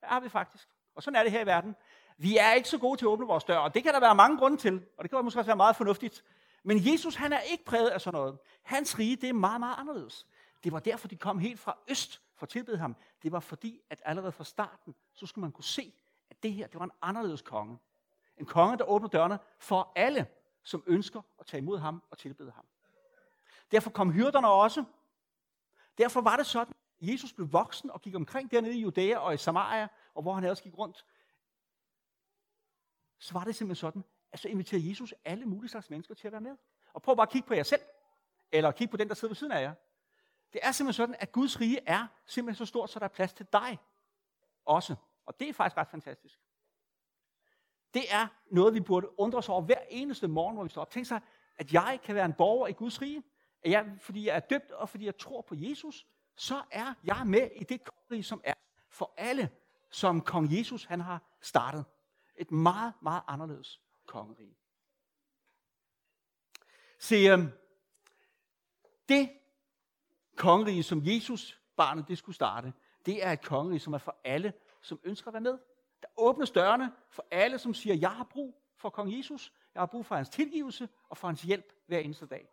Det 0.00 0.08
er 0.10 0.20
vi 0.20 0.28
faktisk. 0.28 0.68
Og 0.94 1.02
sådan 1.02 1.16
er 1.16 1.22
det 1.22 1.32
her 1.32 1.40
i 1.40 1.46
verden. 1.46 1.76
Vi 2.16 2.36
er 2.36 2.52
ikke 2.52 2.68
så 2.68 2.78
gode 2.78 2.98
til 2.98 3.04
at 3.04 3.08
åbne 3.08 3.26
vores 3.26 3.44
dør, 3.44 3.58
og 3.58 3.74
det 3.74 3.82
kan 3.82 3.94
der 3.94 4.00
være 4.00 4.14
mange 4.14 4.38
grunde 4.38 4.56
til, 4.56 4.86
og 4.98 5.04
det 5.04 5.10
kan 5.10 5.24
måske 5.24 5.40
også 5.40 5.48
være 5.48 5.56
meget 5.56 5.76
fornuftigt. 5.76 6.24
Men 6.62 6.92
Jesus, 6.92 7.14
han 7.14 7.32
er 7.32 7.40
ikke 7.40 7.64
præget 7.64 7.88
af 7.88 8.00
sådan 8.00 8.18
noget. 8.18 8.38
Hans 8.62 8.98
rige, 8.98 9.16
det 9.16 9.28
er 9.28 9.32
meget, 9.32 9.60
meget 9.60 9.74
anderledes. 9.78 10.26
Det 10.64 10.72
var 10.72 10.78
derfor, 10.78 11.08
de 11.08 11.16
kom 11.16 11.38
helt 11.38 11.60
fra 11.60 11.78
øst 11.88 12.22
for 12.34 12.46
at 12.46 12.50
tilbede 12.50 12.78
ham. 12.78 12.96
Det 13.22 13.32
var 13.32 13.40
fordi, 13.40 13.80
at 13.90 14.02
allerede 14.04 14.32
fra 14.32 14.44
starten, 14.44 14.94
så 15.14 15.26
skulle 15.26 15.42
man 15.42 15.52
kunne 15.52 15.64
se, 15.64 15.94
at 16.30 16.42
det 16.42 16.52
her, 16.52 16.66
det 16.66 16.78
var 16.78 16.84
en 16.84 16.92
anderledes 17.02 17.42
konge. 17.42 17.78
En 18.36 18.46
konge, 18.46 18.78
der 18.78 18.84
åbner 18.84 19.08
dørene 19.08 19.38
for 19.58 19.92
alle, 19.96 20.26
som 20.62 20.82
ønsker 20.86 21.22
at 21.40 21.46
tage 21.46 21.58
imod 21.58 21.78
ham 21.78 22.02
og 22.10 22.18
tilbede 22.18 22.52
ham. 22.52 22.64
Derfor 23.72 23.90
kom 23.90 24.12
hyrderne 24.12 24.48
også. 24.48 24.84
Derfor 25.98 26.20
var 26.20 26.36
det 26.36 26.46
sådan, 26.46 26.74
at 27.00 27.08
Jesus 27.08 27.32
blev 27.32 27.52
voksen 27.52 27.90
og 27.90 28.00
gik 28.00 28.14
omkring 28.14 28.50
dernede 28.50 28.74
i 28.74 28.80
Judæa 28.80 29.18
og 29.18 29.34
i 29.34 29.36
Samaria, 29.36 29.88
og 30.14 30.22
hvor 30.22 30.34
han 30.34 30.44
ellers 30.44 30.60
gik 30.60 30.78
rundt. 30.78 31.06
Så 33.18 33.32
var 33.32 33.44
det 33.44 33.54
simpelthen 33.54 33.80
sådan, 33.80 34.04
at 34.32 34.38
så 34.38 34.48
inviterede 34.48 34.90
Jesus 34.90 35.14
alle 35.24 35.46
mulige 35.46 35.70
slags 35.70 35.90
mennesker 35.90 36.14
til 36.14 36.26
at 36.26 36.32
være 36.32 36.40
med. 36.40 36.56
Og 36.92 37.02
prøv 37.02 37.16
bare 37.16 37.26
at 37.26 37.32
kigge 37.32 37.48
på 37.48 37.54
jer 37.54 37.62
selv, 37.62 37.82
eller 38.52 38.72
kigge 38.72 38.90
på 38.90 38.96
den, 38.96 39.08
der 39.08 39.14
sidder 39.14 39.32
ved 39.32 39.36
siden 39.36 39.52
af 39.52 39.62
jer. 39.62 39.74
Det 40.52 40.60
er 40.62 40.72
simpelthen 40.72 41.02
sådan, 41.02 41.16
at 41.18 41.32
Guds 41.32 41.60
rige 41.60 41.80
er 41.86 42.06
simpelthen 42.26 42.66
så 42.66 42.68
stort, 42.68 42.90
så 42.90 42.98
der 42.98 43.04
er 43.04 43.08
plads 43.08 43.32
til 43.32 43.46
dig 43.52 43.78
også. 44.64 44.96
Og 45.26 45.40
det 45.40 45.48
er 45.48 45.52
faktisk 45.52 45.76
ret 45.76 45.88
fantastisk. 45.88 46.40
Det 47.94 48.12
er 48.12 48.26
noget, 48.50 48.74
vi 48.74 48.80
burde 48.80 49.20
undre 49.20 49.38
os 49.38 49.48
over 49.48 49.62
hver 49.62 49.80
eneste 49.88 50.28
morgen, 50.28 50.54
hvor 50.54 50.62
vi 50.62 50.68
står 50.68 50.82
op. 50.82 50.90
Tænk 50.90 51.06
sig, 51.06 51.20
at 51.56 51.72
jeg 51.72 52.00
kan 52.04 52.14
være 52.14 52.24
en 52.24 52.32
borger 52.32 52.66
i 52.66 52.72
Guds 52.72 53.02
rige. 53.02 53.22
At 53.64 53.70
jeg, 53.70 53.96
fordi 54.00 54.26
jeg 54.26 54.36
er 54.36 54.40
døbt, 54.40 54.70
og 54.70 54.88
fordi 54.88 55.04
jeg 55.04 55.18
tror 55.18 55.40
på 55.40 55.54
Jesus, 55.58 56.06
så 56.36 56.62
er 56.70 56.94
jeg 57.04 57.22
med 57.26 57.50
i 57.56 57.64
det 57.64 57.84
kongerige, 57.84 58.22
som 58.22 58.40
er 58.44 58.54
for 58.88 59.14
alle, 59.16 59.50
som 59.90 60.20
kong 60.20 60.58
Jesus 60.58 60.84
han 60.84 61.00
har 61.00 61.22
startet. 61.40 61.84
Et 62.36 62.50
meget, 62.50 62.94
meget 63.02 63.22
anderledes 63.26 63.80
kongerige. 64.06 64.56
Se, 66.98 67.16
øhm, 67.16 67.48
det 69.08 69.30
kongerige, 70.36 70.82
som 70.82 71.00
Jesus 71.04 71.60
barnet 71.76 72.08
det 72.08 72.18
skulle 72.18 72.34
starte, 72.34 72.72
det 73.06 73.26
er 73.26 73.32
et 73.32 73.42
kongerige, 73.42 73.80
som 73.80 73.92
er 73.92 73.98
for 73.98 74.16
alle, 74.24 74.52
som 74.80 75.00
ønsker 75.04 75.28
at 75.28 75.34
være 75.34 75.40
med. 75.40 75.58
Der 76.02 76.08
åbnes 76.16 76.50
dørene 76.50 76.92
for 77.10 77.26
alle, 77.30 77.58
som 77.58 77.74
siger, 77.74 77.94
jeg 77.94 78.10
har 78.10 78.24
brug 78.24 78.62
for 78.76 78.90
kong 78.90 79.18
Jesus, 79.18 79.52
jeg 79.74 79.80
har 79.80 79.86
brug 79.86 80.06
for 80.06 80.14
hans 80.14 80.28
tilgivelse 80.28 80.88
og 81.08 81.16
for 81.16 81.28
hans 81.28 81.42
hjælp 81.42 81.72
hver 81.86 81.98
eneste 81.98 82.26
dag. 82.26 82.48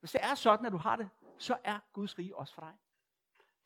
Hvis 0.00 0.12
det 0.12 0.20
er 0.24 0.34
sådan, 0.34 0.66
at 0.66 0.72
du 0.72 0.76
har 0.76 0.96
det, 0.96 1.10
så 1.38 1.58
er 1.64 1.78
Guds 1.92 2.18
rige 2.18 2.36
også 2.36 2.54
for 2.54 2.62
dig. 2.62 2.74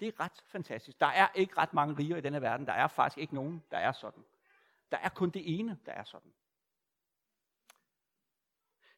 Det 0.00 0.09
er 0.09 0.21
ret 0.21 0.45
fantastisk. 0.47 1.00
Der 1.00 1.07
er 1.07 1.29
ikke 1.35 1.59
ret 1.59 1.75
mange 1.75 1.95
riger 1.99 2.17
i 2.17 2.21
denne 2.21 2.43
verden. 2.43 2.67
Der 2.67 2.73
er 2.73 2.88
faktisk 2.88 3.19
ikke 3.19 3.35
nogen, 3.35 3.64
der 3.71 3.79
er 3.79 3.93
sådan. 3.93 4.25
Der 4.91 4.99
er 4.99 5.09
kun 5.09 5.31
det 5.31 5.59
ene, 5.59 5.79
der 5.87 5.93
er 5.93 6.05
sådan. 6.05 6.33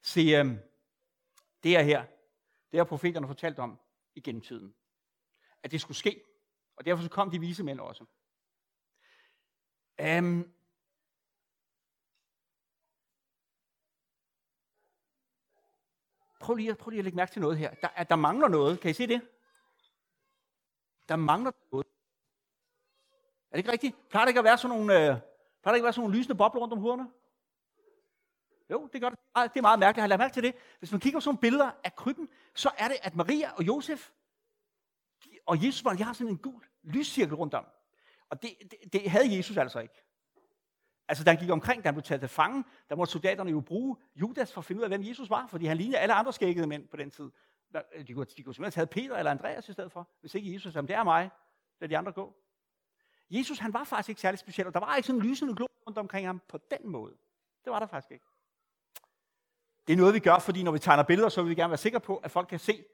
Se, 0.02 0.20
øh, 0.20 0.46
det 1.62 1.76
er 1.76 1.82
her, 1.82 2.04
det 2.70 2.78
har 2.78 2.84
profeterne 2.84 3.26
fortalt 3.26 3.58
om 3.58 3.78
igennem 4.14 4.42
tiden. 4.42 4.74
At 5.62 5.70
det 5.70 5.80
skulle 5.80 5.96
ske. 5.96 6.22
Og 6.76 6.84
derfor 6.84 7.02
så 7.02 7.10
kom 7.10 7.30
de 7.30 7.40
vise 7.40 7.64
mænd 7.64 7.80
også. 7.80 8.04
Um, 10.18 10.54
prøv, 16.46 16.54
lige, 16.54 16.74
prøv 16.74 16.90
lige 16.90 16.98
at 16.98 17.04
lægge 17.04 17.16
mærke 17.16 17.32
til 17.32 17.42
noget 17.42 17.58
her. 17.58 17.74
Der, 17.74 18.04
der 18.04 18.16
mangler 18.16 18.48
noget. 18.48 18.80
Kan 18.80 18.90
I 18.90 18.94
se 18.94 19.06
det? 19.06 19.20
Der 21.08 21.16
mangler 21.16 21.50
noget. 21.72 21.86
Er 23.50 23.56
det 23.56 23.58
ikke 23.58 23.72
rigtigt? 23.72 24.08
Plejer 24.08 24.24
det 24.24 24.30
ikke 24.30 24.38
at 24.38 24.44
være 24.44 24.58
sådan 24.58 24.76
nogle, 24.76 24.94
øh, 24.94 25.16
plejer 25.62 25.74
ikke 25.74 25.82
at 25.82 25.84
være 25.84 25.92
sådan 25.92 26.02
nogle 26.02 26.18
lysende 26.18 26.36
bobler 26.36 26.60
rundt 26.60 26.72
om 26.72 26.80
hovederne? 26.80 27.10
Jo, 28.70 28.88
det 28.92 29.00
gør 29.00 29.08
det. 29.08 29.18
Det 29.36 29.58
er 29.58 29.62
meget 29.62 29.78
mærkeligt. 29.78 30.02
Har 30.02 30.08
lagt 30.08 30.18
mærke 30.18 30.34
til 30.34 30.42
det? 30.42 30.54
Hvis 30.78 30.92
man 30.92 31.00
kigger 31.00 31.16
på 31.16 31.20
sådan 31.20 31.28
nogle 31.28 31.40
billeder 31.40 31.70
af 31.84 31.96
krybben, 31.96 32.28
så 32.54 32.70
er 32.78 32.88
det, 32.88 32.96
at 33.02 33.16
Maria 33.16 33.52
og 33.52 33.66
Josef 33.66 34.10
og 35.46 35.64
Jesus, 35.64 35.82
de 35.82 36.04
har 36.04 36.12
sådan 36.12 36.32
en 36.32 36.38
gul 36.38 36.64
lyscirkel 36.82 37.34
rundt 37.34 37.54
om. 37.54 37.66
Og 38.30 38.42
det, 38.42 38.50
det, 38.70 38.92
det 38.92 39.10
havde 39.10 39.36
Jesus 39.36 39.56
altså 39.56 39.80
ikke. 39.80 40.05
Altså, 41.08 41.24
da 41.24 41.30
han 41.30 41.40
gik 41.40 41.50
omkring, 41.50 41.84
da 41.84 41.88
han 41.88 41.94
blev 41.94 42.02
taget 42.02 42.20
til 42.20 42.28
fange, 42.28 42.64
der 42.88 42.96
måtte 42.96 43.12
soldaterne 43.12 43.50
jo 43.50 43.60
bruge 43.60 43.96
Judas 44.16 44.52
for 44.52 44.60
at 44.60 44.64
finde 44.64 44.78
ud 44.78 44.82
af, 44.82 44.90
hvem 44.90 45.02
Jesus 45.02 45.30
var, 45.30 45.46
fordi 45.46 45.66
han 45.66 45.76
lignede 45.76 45.98
alle 45.98 46.14
andre 46.14 46.32
skækkede 46.32 46.66
mænd 46.66 46.88
på 46.88 46.96
den 46.96 47.10
tid. 47.10 47.30
Øh, 47.94 48.06
de 48.06 48.14
kunne, 48.14 48.26
de 48.36 48.42
kunne 48.42 48.54
simpelthen 48.54 48.64
have 48.64 48.70
taget 48.70 48.90
Peter 48.90 49.16
eller 49.16 49.30
Andreas 49.30 49.68
i 49.68 49.72
stedet 49.72 49.92
for, 49.92 50.08
hvis 50.20 50.34
ikke 50.34 50.54
Jesus 50.54 50.72
sagde, 50.72 50.88
det 50.88 50.96
er 50.96 51.04
mig, 51.04 51.30
lad 51.80 51.88
de 51.88 51.98
andre 51.98 52.12
gå. 52.12 52.36
Jesus, 53.30 53.58
han 53.58 53.72
var 53.72 53.84
faktisk 53.84 54.08
ikke 54.08 54.20
særlig 54.20 54.38
speciel, 54.38 54.66
og 54.66 54.74
der 54.74 54.80
var 54.80 54.96
ikke 54.96 55.06
sådan 55.06 55.20
en 55.20 55.28
lysende 55.28 55.54
glor 55.54 55.70
rundt 55.86 55.98
omkring 55.98 56.26
ham 56.26 56.42
på 56.48 56.58
den 56.70 56.88
måde. 56.90 57.14
Det 57.64 57.72
var 57.72 57.78
der 57.78 57.86
faktisk 57.86 58.10
ikke. 58.10 58.24
Det 59.86 59.92
er 59.92 59.96
noget, 59.96 60.14
vi 60.14 60.18
gør, 60.18 60.38
fordi 60.38 60.62
når 60.62 60.72
vi 60.72 60.78
tegner 60.78 61.02
billeder, 61.02 61.28
så 61.28 61.42
vil 61.42 61.50
vi 61.50 61.54
gerne 61.54 61.70
være 61.70 61.78
sikre 61.78 62.00
på, 62.00 62.16
at 62.16 62.30
folk 62.30 62.48
kan 62.48 62.58
se, 62.58 62.84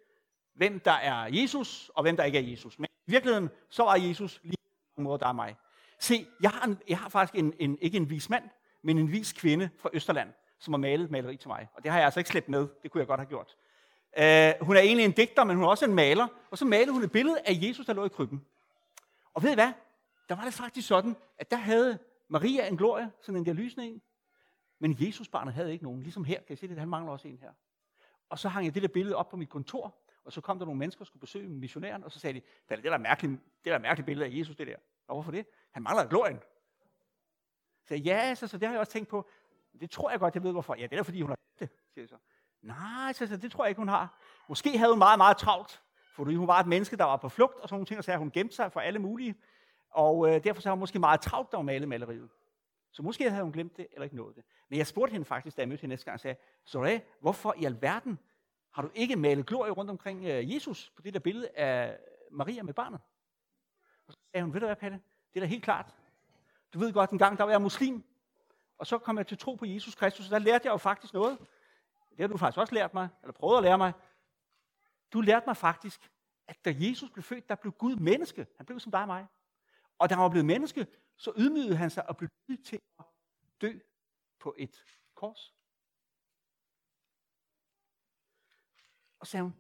hvem 0.54 0.81
der 0.81 0.92
er 0.92 1.26
Jesus, 1.26 1.90
og 1.95 2.02
hvem 2.02 2.16
der 2.16 2.25
ikke 2.25 2.38
er 2.38 2.42
Jesus. 2.42 2.78
Men 2.78 2.88
i 3.07 3.11
virkeligheden, 3.11 3.50
så 3.69 3.83
var 3.83 3.97
Jesus 3.97 4.40
lige 4.42 4.57
på 4.95 5.00
en 5.00 5.04
måde, 5.04 5.19
der 5.19 5.26
er 5.26 5.33
mig. 5.33 5.57
Se, 6.02 6.26
jeg 6.42 6.50
har, 6.50 6.66
en, 6.66 6.78
jeg 6.88 6.99
har 6.99 7.09
faktisk 7.09 7.38
en, 7.38 7.54
en, 7.59 7.78
ikke 7.80 7.97
en 7.97 8.11
vis 8.11 8.30
mand, 8.30 8.44
men 8.82 8.99
en 8.99 9.12
vis 9.12 9.32
kvinde 9.32 9.71
fra 9.78 9.90
Østerland, 9.92 10.32
som 10.59 10.73
har 10.73 10.78
malet 10.78 11.11
maleri 11.11 11.37
til 11.37 11.49
mig. 11.49 11.68
Og 11.75 11.82
det 11.82 11.90
har 11.90 11.99
jeg 11.99 12.04
altså 12.04 12.21
ikke 12.21 12.30
slæbt 12.30 12.49
med. 12.49 12.68
Det 12.82 12.90
kunne 12.90 12.99
jeg 12.99 13.06
godt 13.06 13.21
have 13.21 13.28
gjort. 13.28 13.56
Uh, 14.16 14.66
hun 14.66 14.76
er 14.76 14.80
egentlig 14.80 15.04
en 15.04 15.12
digter, 15.12 15.44
men 15.44 15.56
hun 15.56 15.64
er 15.64 15.68
også 15.68 15.85
en 15.85 15.94
maler. 15.94 16.26
Og 16.50 16.59
så 16.59 16.64
malede 16.64 16.92
hun 16.92 17.02
et 17.02 17.12
billede 17.12 17.40
af 17.44 17.59
Jesus, 17.62 17.87
der 17.87 17.92
lå 17.92 18.04
i 18.04 18.09
krybben. 18.09 18.47
Og 19.35 19.42
ved 19.42 19.50
I 19.50 19.54
hvad? 19.54 19.73
Der 20.28 20.35
var 20.35 20.44
det 20.44 20.54
faktisk 20.54 20.88
sådan, 20.88 21.16
at 21.38 21.50
der 21.50 21.56
havde 21.56 21.99
Maria 22.28 22.68
en 22.68 22.76
glorie, 22.76 23.11
sådan 23.21 23.38
en 23.38 23.47
der 23.47 23.52
lysende 23.52 23.87
en. 23.87 24.02
Men 24.78 24.97
Jesusbarnet 25.00 25.54
havde 25.54 25.73
ikke 25.73 25.85
nogen. 25.85 26.02
Ligesom 26.02 26.25
her, 26.25 26.40
kan 26.40 26.54
I 26.54 26.56
se 26.56 26.68
det? 26.68 26.78
Han 26.78 26.88
mangler 26.88 27.12
også 27.12 27.28
en 27.28 27.38
her. 27.38 27.50
Og 28.28 28.38
så 28.38 28.49
hang 28.49 28.66
jeg 28.66 28.75
det 28.75 28.82
der 28.82 28.88
billede 28.88 29.16
op 29.16 29.28
på 29.28 29.37
mit 29.37 29.49
kontor, 29.49 29.94
og 30.25 30.32
så 30.32 30.40
kom 30.40 30.59
der 30.59 30.66
nogle 30.66 30.78
mennesker, 30.78 30.99
der 30.99 31.06
skulle 31.06 31.21
besøge 31.21 31.49
missionæren, 31.49 32.04
og 32.04 32.12
så 32.12 32.21
sagde 32.21 32.40
de, 32.40 32.44
det 32.68 32.87
er 32.87 32.90
der 32.90 32.99
mærkeligt, 32.99 33.40
det 33.64 33.71
er 33.71 33.75
der 33.75 33.82
mærkeligt 33.82 34.06
billede 34.06 34.26
af 34.26 34.38
Jesus, 34.38 34.56
det 34.56 34.66
der. 34.66 34.76
Og 35.12 35.16
hvorfor 35.16 35.31
det? 35.31 35.47
Han 35.71 35.83
mangler 35.83 36.07
glorien. 36.07 36.40
Så 37.88 37.95
ja, 37.95 38.35
så, 38.35 38.47
så 38.47 38.59
det 38.59 38.69
har 38.69 38.75
jeg 38.75 38.81
også 38.81 38.92
tænkt 38.92 39.09
på. 39.09 39.28
Det 39.81 39.90
tror 39.90 40.11
jeg 40.11 40.21
godt, 40.21 40.35
jeg 40.35 40.42
ved 40.42 40.52
hvorfor. 40.52 40.75
Ja, 40.75 40.87
det 40.87 40.99
er 40.99 41.02
fordi, 41.02 41.21
hun 41.21 41.31
har 41.31 41.38
det, 41.59 41.69
siger 41.95 42.02
jeg 42.02 42.09
så. 42.09 42.16
Nej, 42.62 43.12
så, 43.12 43.26
så 43.26 43.37
det 43.37 43.52
tror 43.52 43.64
jeg 43.64 43.69
ikke, 43.69 43.78
hun 43.78 43.88
har. 43.88 44.19
Måske 44.49 44.78
havde 44.78 44.90
hun 44.90 44.99
meget, 44.99 45.19
meget 45.19 45.37
travlt, 45.37 45.83
fordi 46.14 46.35
hun 46.35 46.49
var 46.49 46.61
et 46.61 46.66
menneske, 46.66 46.97
der 46.97 47.04
var 47.04 47.16
på 47.16 47.28
flugt, 47.28 47.61
og 47.61 47.69
sådan 47.69 47.75
nogle 47.75 47.87
ting, 47.87 47.99
og 47.99 48.04
så 48.04 48.16
hun 48.16 48.31
gemte 48.31 48.54
sig 48.54 48.73
for 48.73 48.81
alle 48.81 48.99
mulige. 48.99 49.35
Og 49.90 50.28
øh, 50.28 50.45
derfor 50.45 50.62
så 50.62 50.69
har 50.69 50.75
hun 50.75 50.81
måske 50.81 50.99
meget 50.99 51.21
travlt, 51.21 51.50
der 51.50 51.57
hun 51.57 51.66
malede 51.66 51.87
maleriet. 51.87 52.31
Så 52.92 53.02
måske 53.02 53.31
havde 53.31 53.42
hun 53.42 53.52
glemt 53.52 53.76
det, 53.76 53.87
eller 53.92 54.04
ikke 54.04 54.16
nået 54.16 54.37
det. 54.37 54.45
Men 54.69 54.78
jeg 54.78 54.87
spurgte 54.87 55.12
hende 55.12 55.25
faktisk, 55.25 55.57
da 55.57 55.62
jeg 55.62 55.69
mødte 55.69 55.81
hende 55.81 55.92
næste 55.92 56.04
gang, 56.04 56.14
og 56.14 56.21
sagde, 56.21 56.37
Sorry, 56.64 57.00
hvorfor 57.21 57.54
i 57.59 57.64
alverden 57.64 58.19
har 58.73 58.83
du 58.83 58.90
ikke 58.95 59.16
malet 59.16 59.47
glorie 59.47 59.73
rundt 59.73 59.90
omkring 59.90 60.25
øh, 60.25 60.54
Jesus 60.54 60.92
på 60.97 61.02
det 61.02 61.14
der 61.14 61.21
billede 61.21 61.49
af 61.57 61.99
Maria 62.31 62.62
med 62.62 62.75
barnet? 62.75 63.00
Og 64.12 64.16
så 64.16 64.31
sagde 64.33 64.45
hun, 64.45 64.54
ved 64.54 64.61
du 64.61 64.66
hvad, 64.66 64.76
Palle, 64.76 65.02
det 65.35 65.40
er 65.40 65.40
da 65.40 65.47
helt 65.47 65.64
klart. 65.64 65.95
Du 66.75 66.78
ved 66.78 66.92
godt, 66.92 67.11
en 67.11 67.19
gang 67.19 67.38
der 67.38 67.45
var 67.45 67.50
jeg 67.50 67.62
muslim, 67.62 68.04
og 68.78 68.87
så 68.87 68.99
kom 68.99 69.19
jeg 69.19 69.26
til 69.26 69.38
tro 69.38 69.54
på 69.54 69.66
Jesus 69.66 69.95
Kristus, 69.95 70.26
og 70.26 70.31
der 70.31 70.38
lærte 70.38 70.66
jeg 70.66 70.73
jo 70.73 70.76
faktisk 70.76 71.14
noget. 71.14 71.38
Det 72.11 72.21
har 72.21 72.26
du 72.26 72.37
faktisk 72.37 72.59
også 72.59 72.75
lært 72.75 72.95
mig, 72.95 73.09
eller 73.23 73.33
prøvet 73.33 73.57
at 73.57 73.62
lære 73.62 73.78
mig. 73.78 73.92
Du 75.12 75.21
lærte 75.21 75.47
mig 75.47 75.57
faktisk, 75.57 76.11
at 76.47 76.64
da 76.64 76.75
Jesus 76.78 77.11
blev 77.11 77.23
født, 77.23 77.49
der 77.49 77.54
blev 77.54 77.73
Gud 77.73 77.97
menneske. 77.97 78.47
Han 78.57 78.66
blev 78.66 78.81
som 78.81 78.92
dig 78.92 79.00
og 79.00 79.07
mig. 79.07 79.26
Og 79.99 80.09
da 80.09 80.14
han 80.14 80.23
var 80.23 80.28
blevet 80.28 80.47
menneske, 80.47 80.87
så 81.16 81.33
ydmygede 81.37 81.76
han 81.76 81.90
sig 81.90 82.09
og 82.09 82.16
blev 82.16 82.31
til 82.64 82.81
at 82.99 83.04
dø 83.61 83.78
på 84.38 84.54
et 84.59 84.85
kors. 85.14 85.54
Og 89.19 89.26
sagde 89.26 89.42
hun, 89.42 89.54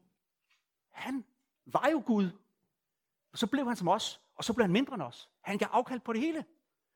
han 0.90 1.24
var 1.66 1.88
jo 1.88 2.02
Gud. 2.06 2.30
Og 3.32 3.38
så 3.38 3.46
blev 3.46 3.66
han 3.66 3.76
som 3.76 3.88
os, 3.88 4.21
og 4.34 4.44
så 4.44 4.52
blev 4.52 4.64
han 4.64 4.72
mindre 4.72 4.94
end 4.94 5.02
os. 5.02 5.30
Han 5.40 5.58
gav 5.58 5.68
afkald 5.72 6.00
på 6.00 6.12
det 6.12 6.20
hele, 6.20 6.44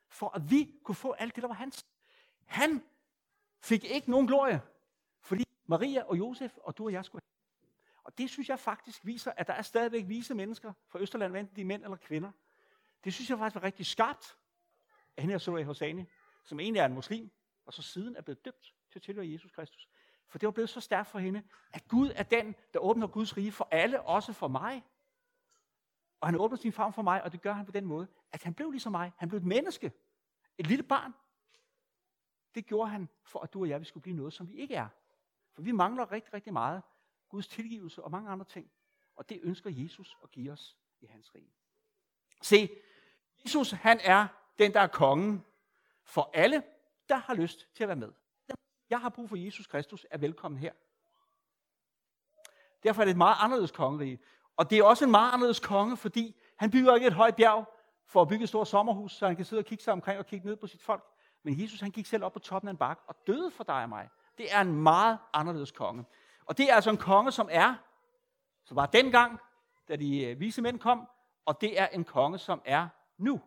for 0.09 0.28
at 0.37 0.50
vi 0.50 0.75
kunne 0.85 0.95
få 0.95 1.12
alt 1.12 1.35
det, 1.35 1.43
der 1.43 1.49
var 1.49 1.55
hans. 1.55 1.87
Han 2.45 2.83
fik 3.61 3.85
ikke 3.85 4.11
nogen 4.11 4.26
glorie, 4.26 4.61
fordi 5.21 5.45
Maria 5.66 6.02
og 6.02 6.19
Josef 6.19 6.57
og 6.57 6.78
du 6.78 6.85
og 6.85 6.93
jeg 6.93 7.05
skulle 7.05 7.23
Og 8.05 8.19
det 8.19 8.31
synes 8.31 8.49
jeg 8.49 8.59
faktisk 8.59 9.07
viser, 9.07 9.33
at 9.37 9.47
der 9.47 9.52
er 9.52 9.62
stadigvæk 9.62 10.09
vise 10.09 10.35
mennesker 10.35 10.73
fra 10.88 10.99
Østerland, 10.99 11.37
enten 11.37 11.57
de 11.57 11.61
er 11.61 11.64
mænd 11.64 11.85
eller 11.85 11.97
kvinder. 11.97 12.33
Det 13.05 13.14
synes 13.14 13.31
jeg 13.31 13.38
faktisk 13.38 13.55
var 13.55 13.62
rigtig 13.62 13.87
skarpt 13.87 14.37
af 15.16 15.23
hende 15.23 15.33
her 15.33 15.38
Zoe 15.38 15.64
Hosani, 15.64 16.05
som 16.45 16.61
egentlig 16.61 16.81
er 16.81 16.87
en 16.87 16.95
muslim, 16.95 17.31
og 17.66 17.75
så 17.75 17.83
siden 17.83 18.16
er 18.16 18.21
blevet 18.23 18.45
døbt 18.45 18.75
til 18.90 18.99
at 18.99 19.02
tilhøre 19.02 19.31
Jesus 19.33 19.50
Kristus. 19.50 19.88
For 20.28 20.38
det 20.38 20.47
var 20.47 20.50
blevet 20.50 20.71
så 20.71 20.81
stærkt 20.81 21.09
for 21.09 21.19
hende, 21.19 21.43
at 21.73 21.88
Gud 21.88 22.11
er 22.14 22.23
den, 22.23 22.55
der 22.75 22.78
åbner 22.78 23.07
Guds 23.07 23.37
rige 23.37 23.52
for 23.52 23.69
alle, 23.71 24.00
også 24.00 24.33
for 24.33 24.49
mig. 24.49 24.85
Og 26.20 26.28
han 26.28 26.40
åbner 26.40 26.56
sin 26.56 26.73
favn 26.73 26.92
for 26.92 27.02
mig, 27.02 27.23
og 27.23 27.32
det 27.32 27.42
gør 27.42 27.52
han 27.52 27.66
på 27.66 27.73
den 27.73 27.85
måde, 27.85 28.08
at 28.32 28.42
han 28.42 28.54
blev 28.54 28.70
ligesom 28.70 28.92
mig. 28.92 29.12
Han 29.16 29.28
blev 29.28 29.38
et 29.38 29.46
menneske. 29.46 29.92
Et 30.58 30.66
lille 30.66 30.82
barn. 30.82 31.12
Det 32.54 32.66
gjorde 32.66 32.90
han, 32.90 33.08
for 33.25 33.40
at 33.40 33.52
du 33.52 33.61
og 33.61 33.68
jeg 33.68 33.80
vi 33.80 33.85
skulle 33.85 34.02
blive 34.02 34.16
noget, 34.16 34.32
som 34.32 34.49
vi 34.49 34.54
ikke 34.54 34.75
er. 34.75 34.88
For 35.52 35.62
vi 35.62 35.73
mangler 35.73 36.12
rigtig, 36.12 36.35
rigtig 36.35 36.52
meget. 36.52 36.82
Guds 37.28 37.49
tilgivelse 37.49 38.04
og 38.04 38.11
mange 38.11 38.30
andre 38.30 38.44
ting. 38.44 38.70
Og 39.16 39.28
det 39.28 39.40
ønsker 39.42 39.70
Jesus 39.70 40.16
at 40.23 40.30
give 40.30 40.52
os 40.52 40.76
i 41.00 41.06
hans 41.06 41.35
rige. 41.35 41.52
Se, 42.42 42.68
Jesus 43.44 43.70
han 43.70 44.00
er 44.02 44.26
den, 44.58 44.73
der 44.73 44.80
er 44.80 44.87
kongen 44.87 45.44
for 46.04 46.30
alle, 46.35 46.62
der 47.08 47.16
har 47.16 47.35
lyst 47.35 47.68
til 47.75 47.85
at 47.85 47.88
være 47.88 47.96
med. 47.96 48.12
Jeg 48.90 49.00
har 49.00 49.08
brug 49.08 49.28
for 49.28 49.37
Jesus 49.37 49.66
Kristus, 49.66 50.06
er 50.11 50.18
velkommen 50.18 50.58
her. 50.61 50.73
Derfor 52.82 53.02
er 53.02 53.04
det 53.04 53.11
et 53.11 53.16
meget 53.16 53.37
anderledes 53.38 53.70
kongerige. 53.70 54.18
Og 54.56 54.70
det 54.70 54.78
er 54.78 54.84
også 54.84 55.04
en 55.04 55.10
meget 55.10 55.32
anderledes 55.32 55.60
konge, 55.60 55.96
fordi 55.96 56.36
han 56.56 56.70
bygger 56.70 56.94
ikke 56.94 57.06
et 57.06 57.12
højt 57.12 57.36
bjerg 57.36 57.72
for 58.06 58.22
at 58.22 58.28
bygge 58.28 58.42
et 58.42 58.48
stort 58.48 58.68
sommerhus, 58.68 59.12
så 59.12 59.26
han 59.26 59.36
kan 59.36 59.44
sidde 59.44 59.60
og 59.60 59.66
kigge 59.66 59.84
sig 59.84 59.92
omkring 59.92 60.18
og 60.18 60.26
kigge 60.26 60.46
ned 60.46 60.56
på 60.56 60.66
sit 60.66 60.82
folk. 60.82 61.04
Men 61.42 61.62
Jesus 61.62 61.80
han 61.80 61.90
gik 61.90 62.06
selv 62.06 62.25
op 62.25 62.32
på 62.32 62.38
toppen 62.38 62.68
af 62.68 62.70
en 62.70 62.76
bakke 62.76 63.02
og 63.06 63.16
døde 63.26 63.50
for 63.50 63.64
dig 63.64 63.82
og 63.82 63.88
mig. 63.88 64.08
Det 64.38 64.52
er 64.54 64.60
en 64.60 64.82
meget 64.82 65.18
anderledes 65.32 65.70
konge. 65.70 66.04
Og 66.46 66.58
det 66.58 66.70
er 66.70 66.75
altså 66.75 66.90
en 66.90 66.96
konge, 66.96 67.32
som 67.32 67.48
er, 67.50 67.75
som 68.64 68.76
var 68.76 68.86
dengang, 68.86 69.40
da 69.88 69.96
de 69.96 70.25
øh, 70.25 70.40
vise 70.40 70.62
mænd 70.62 70.78
kom, 70.78 71.08
og 71.44 71.60
det 71.60 71.80
er 71.80 71.86
en 71.86 72.04
konge, 72.04 72.38
som 72.38 72.62
er 72.64 72.88
nu. 73.16 73.40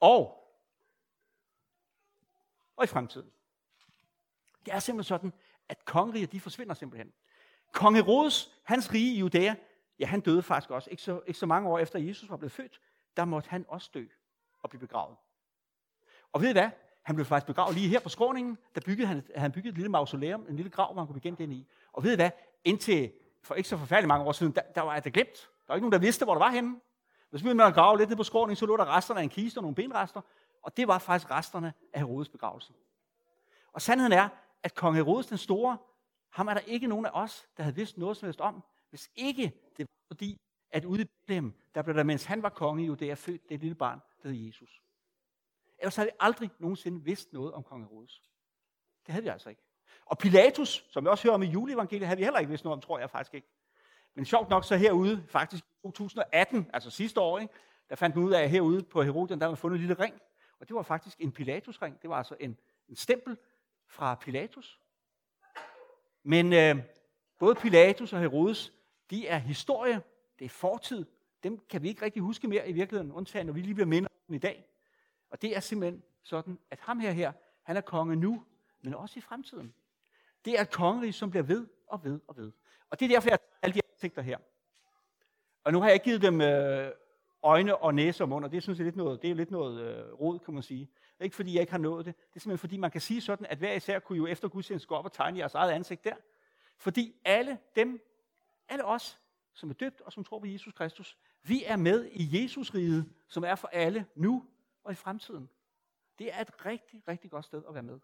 Og, 0.00 0.38
og 2.76 2.84
i 2.84 2.86
fremtiden. 2.86 3.32
Det 4.64 4.74
er 4.74 4.78
simpelthen 4.78 5.08
sådan, 5.08 5.32
at 5.72 5.84
kongeriger, 5.84 6.26
de 6.26 6.40
forsvinder 6.40 6.74
simpelthen. 6.74 7.12
Kong 7.72 7.96
Herodes, 7.96 8.54
hans 8.62 8.92
rige 8.92 9.14
i 9.14 9.18
Judæa, 9.18 9.54
ja, 9.98 10.06
han 10.06 10.20
døde 10.20 10.42
faktisk 10.42 10.70
også. 10.70 10.90
Ikke 10.90 11.02
så, 11.02 11.20
ikke 11.26 11.38
så 11.38 11.46
mange 11.46 11.68
år 11.68 11.78
efter 11.78 11.98
Jesus 11.98 12.30
var 12.30 12.36
blevet 12.36 12.52
født, 12.52 12.80
der 13.16 13.24
måtte 13.24 13.50
han 13.50 13.64
også 13.68 13.90
dø 13.94 14.04
og 14.62 14.70
blive 14.70 14.80
begravet. 14.80 15.16
Og 16.32 16.40
ved 16.40 16.48
I 16.48 16.52
hvad? 16.52 16.70
Han 17.02 17.14
blev 17.14 17.26
faktisk 17.26 17.46
begravet 17.46 17.74
lige 17.74 17.88
her 17.88 18.00
på 18.00 18.08
skråningen. 18.08 18.58
Der 18.74 18.80
byggede 18.80 19.08
han, 19.08 19.22
han 19.36 19.52
byggede 19.52 19.68
et 19.68 19.74
lille 19.74 19.88
mausoleum, 19.88 20.46
en 20.48 20.56
lille 20.56 20.70
grav, 20.70 20.92
hvor 20.92 21.02
han 21.02 21.06
kunne 21.06 21.20
begynde 21.20 21.36
den 21.36 21.52
i. 21.52 21.66
Og 21.92 22.04
ved 22.04 22.12
I 22.12 22.16
hvad? 22.16 22.30
Indtil 22.64 23.12
for 23.42 23.54
ikke 23.54 23.68
så 23.68 23.76
forfærdeligt 23.76 24.08
mange 24.08 24.24
år 24.24 24.32
siden, 24.32 24.52
der, 24.54 24.62
der 24.74 24.80
var 24.80 25.00
det 25.00 25.12
glemt. 25.12 25.36
Der 25.36 25.64
var 25.68 25.74
ikke 25.74 25.84
nogen, 25.84 25.92
der 25.92 25.98
vidste, 25.98 26.24
hvor 26.24 26.34
det 26.34 26.40
var 26.40 26.50
henne. 26.50 26.80
Hvis 27.30 27.44
vi 27.44 27.50
at 27.50 27.74
grave 27.74 27.98
lidt 27.98 28.08
ned 28.08 28.16
på 28.16 28.22
skråningen, 28.22 28.56
så 28.56 28.66
lå 28.66 28.76
der 28.76 28.96
resterne 28.96 29.20
af 29.20 29.24
en 29.24 29.30
kiste 29.30 29.58
og 29.58 29.62
nogle 29.62 29.74
benrester. 29.74 30.20
Og 30.62 30.76
det 30.76 30.88
var 30.88 30.98
faktisk 30.98 31.30
resterne 31.30 31.72
af 31.92 32.00
Herodes 32.00 32.28
begravelse. 32.28 32.72
Og 33.72 33.82
sandheden 33.82 34.12
er, 34.12 34.28
at 34.62 34.74
kong 34.74 34.96
Herodes 34.96 35.26
den 35.26 35.38
Store, 35.38 35.78
ham 36.30 36.48
er 36.48 36.54
der 36.54 36.60
ikke 36.60 36.86
nogen 36.86 37.06
af 37.06 37.10
os, 37.14 37.48
der 37.56 37.62
havde 37.62 37.76
vidst 37.76 37.98
noget 37.98 38.16
som 38.16 38.26
helst 38.26 38.40
om, 38.40 38.62
hvis 38.90 39.10
ikke 39.14 39.52
det 39.76 39.78
var 39.78 40.06
fordi, 40.06 40.40
at 40.70 40.84
ude 40.84 41.02
i 41.02 41.06
dem, 41.28 41.52
der 41.74 41.82
blev 41.82 41.96
der, 41.96 42.02
mens 42.02 42.24
han 42.24 42.42
var 42.42 42.48
konge 42.48 42.82
i 42.82 42.86
Judæa, 42.86 43.14
født 43.14 43.48
det 43.48 43.60
lille 43.60 43.74
barn, 43.74 44.00
der 44.22 44.28
hed 44.28 44.46
Jesus. 44.46 44.82
Ellers 45.78 45.96
havde 45.96 46.06
vi 46.06 46.16
aldrig 46.20 46.50
nogensinde 46.58 47.04
vidst 47.04 47.32
noget 47.32 47.52
om 47.52 47.62
kong 47.62 47.84
Herodes. 47.84 48.22
Det 49.06 49.12
havde 49.12 49.22
vi 49.22 49.28
altså 49.28 49.48
ikke. 49.48 49.62
Og 50.06 50.18
Pilatus, 50.18 50.86
som 50.90 51.04
vi 51.04 51.08
også 51.08 51.22
hører 51.24 51.34
om 51.34 51.42
i 51.42 51.46
juleevangeliet, 51.46 52.06
havde 52.06 52.18
vi 52.18 52.24
heller 52.24 52.40
ikke 52.40 52.50
vidst 52.50 52.64
noget 52.64 52.76
om, 52.76 52.80
tror 52.80 52.98
jeg 52.98 53.10
faktisk 53.10 53.34
ikke. 53.34 53.48
Men 54.14 54.24
sjovt 54.24 54.50
nok 54.50 54.64
så 54.64 54.76
herude, 54.76 55.24
faktisk 55.28 55.64
i 55.64 55.68
2018, 55.84 56.70
altså 56.72 56.90
sidste 56.90 57.20
år, 57.20 57.38
ikke, 57.38 57.54
der 57.88 57.96
fandt 57.96 58.16
man 58.16 58.24
ud 58.24 58.32
af, 58.32 58.42
at 58.42 58.50
herude 58.50 58.82
på 58.82 59.02
Herodien, 59.02 59.40
der 59.40 59.46
var 59.46 59.54
fundet 59.54 59.76
en 59.76 59.86
lille 59.86 60.04
ring. 60.04 60.14
Og 60.60 60.68
det 60.68 60.76
var 60.76 60.82
faktisk 60.82 61.20
en 61.20 61.32
Pilatus-ring. 61.32 62.02
Det 62.02 62.10
var 62.10 62.16
altså 62.16 62.36
en, 62.40 62.58
en 62.88 62.96
stempel 62.96 63.36
fra 63.92 64.14
Pilatus. 64.14 64.80
Men 66.22 66.52
øh, 66.52 66.76
både 67.38 67.54
Pilatus 67.54 68.12
og 68.12 68.20
Herodes, 68.20 68.72
de 69.10 69.26
er 69.26 69.38
historie, 69.38 70.02
det 70.38 70.44
er 70.44 70.48
fortid. 70.48 71.06
Dem 71.42 71.60
kan 71.68 71.82
vi 71.82 71.88
ikke 71.88 72.02
rigtig 72.04 72.22
huske 72.22 72.48
mere 72.48 72.68
i 72.68 72.72
virkeligheden, 72.72 73.12
undtagen 73.12 73.46
når 73.46 73.52
vi 73.52 73.60
lige 73.60 73.74
bliver 73.74 73.86
mindre 73.86 74.08
om 74.08 74.20
dem 74.26 74.34
i 74.34 74.38
dag. 74.38 74.66
Og 75.30 75.42
det 75.42 75.56
er 75.56 75.60
simpelthen 75.60 76.02
sådan, 76.22 76.58
at 76.70 76.80
ham 76.80 77.00
her, 77.00 77.10
her 77.10 77.32
han 77.62 77.76
er 77.76 77.80
konge 77.80 78.16
nu, 78.16 78.44
men 78.82 78.94
også 78.94 79.18
i 79.18 79.20
fremtiden. 79.22 79.74
Det 80.44 80.58
er 80.58 80.62
et 80.62 80.70
kongerige, 80.70 81.12
som 81.12 81.30
bliver 81.30 81.42
ved 81.42 81.66
og 81.86 82.04
ved 82.04 82.20
og 82.28 82.36
ved. 82.36 82.52
Og 82.90 83.00
det 83.00 83.04
er 83.04 83.08
derfor, 83.08 83.28
jeg 83.28 83.38
har 83.40 83.58
alle 83.62 83.74
de 83.74 83.80
ansigter 83.92 84.22
her. 84.22 84.38
Og 85.64 85.72
nu 85.72 85.80
har 85.80 85.86
jeg 85.86 85.94
ikke 85.94 86.04
givet 86.04 86.22
dem 86.22 86.40
øh, 86.40 86.90
øjne 87.42 87.76
og 87.76 87.94
næse 87.94 88.24
og 88.24 88.28
mund, 88.28 88.44
og 88.44 88.52
det 88.52 88.62
synes 88.62 88.78
jeg 88.78 88.82
er 88.82 88.86
lidt 88.86 88.96
noget, 88.96 89.22
det 89.22 89.30
er 89.30 89.34
lidt 89.34 89.50
noget 89.50 89.80
øh, 89.80 90.12
rod, 90.12 90.38
kan 90.38 90.54
man 90.54 90.62
sige. 90.62 90.90
Ikke 91.20 91.36
fordi 91.36 91.54
jeg 91.54 91.60
ikke 91.60 91.72
har 91.72 91.78
nået 91.78 92.06
det. 92.06 92.16
Det 92.16 92.36
er 92.36 92.40
simpelthen 92.40 92.58
fordi, 92.58 92.76
man 92.76 92.90
kan 92.90 93.00
sige 93.00 93.20
sådan, 93.20 93.46
at 93.46 93.58
hver 93.58 93.72
især 93.72 93.98
kunne 93.98 94.18
jo 94.18 94.26
efter 94.26 94.48
gudstjenesten 94.48 94.88
gå 94.88 94.94
op 94.94 95.04
og 95.04 95.12
tegne 95.12 95.38
jeres 95.38 95.54
eget 95.54 95.72
ansigt 95.72 96.04
der. 96.04 96.14
Fordi 96.76 97.14
alle 97.24 97.58
dem, 97.76 98.00
alle 98.68 98.84
os, 98.84 99.20
som 99.52 99.70
er 99.70 99.74
døbt 99.74 100.00
og 100.00 100.12
som 100.12 100.24
tror 100.24 100.38
på 100.38 100.46
Jesus 100.46 100.72
Kristus, 100.72 101.18
vi 101.42 101.64
er 101.64 101.76
med 101.76 102.10
i 102.12 102.42
Jesus 102.42 102.74
rige, 102.74 103.04
som 103.28 103.44
er 103.44 103.54
for 103.54 103.68
alle 103.68 104.06
nu 104.14 104.46
og 104.84 104.92
i 104.92 104.94
fremtiden. 104.94 105.48
Det 106.18 106.34
er 106.34 106.40
et 106.40 106.66
rigtig, 106.66 107.02
rigtig 107.08 107.30
godt 107.30 107.44
sted 107.44 107.62
at 107.68 107.74
være 107.74 107.82
med. 107.82 108.00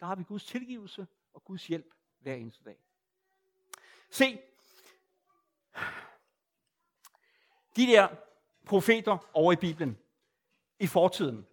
Der 0.00 0.06
har 0.06 0.14
vi 0.14 0.22
Guds 0.22 0.44
tilgivelse 0.44 1.06
og 1.32 1.44
Guds 1.44 1.66
hjælp 1.66 1.94
hver 2.18 2.34
eneste 2.34 2.64
dag. 2.64 2.76
Se, 4.10 4.38
de 7.76 7.86
der 7.86 8.08
profeter 8.66 9.18
over 9.34 9.52
i 9.52 9.56
Bibelen, 9.56 9.98
i 10.80 10.86
fortiden, 10.86 11.46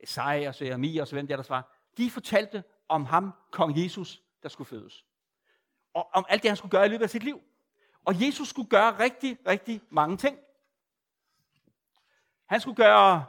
Esajas 0.00 0.60
og 0.60 0.66
Jeremias 0.66 1.12
og 1.12 1.16
hvem 1.16 1.26
der, 1.26 1.36
der 1.36 1.44
var, 1.48 1.72
de 1.96 2.10
fortalte 2.10 2.64
om 2.88 3.04
ham, 3.04 3.32
kong 3.50 3.82
Jesus, 3.84 4.22
der 4.42 4.48
skulle 4.48 4.68
fødes. 4.68 5.04
Og 5.94 6.08
om 6.12 6.24
alt 6.28 6.42
det, 6.42 6.50
han 6.50 6.56
skulle 6.56 6.70
gøre 6.70 6.86
i 6.86 6.88
løbet 6.88 7.02
af 7.04 7.10
sit 7.10 7.22
liv. 7.22 7.40
Og 8.04 8.26
Jesus 8.26 8.48
skulle 8.48 8.68
gøre 8.68 8.98
rigtig, 8.98 9.38
rigtig 9.46 9.80
mange 9.90 10.16
ting. 10.16 10.38
Han 12.46 12.60
skulle 12.60 12.76
gøre, 12.76 13.24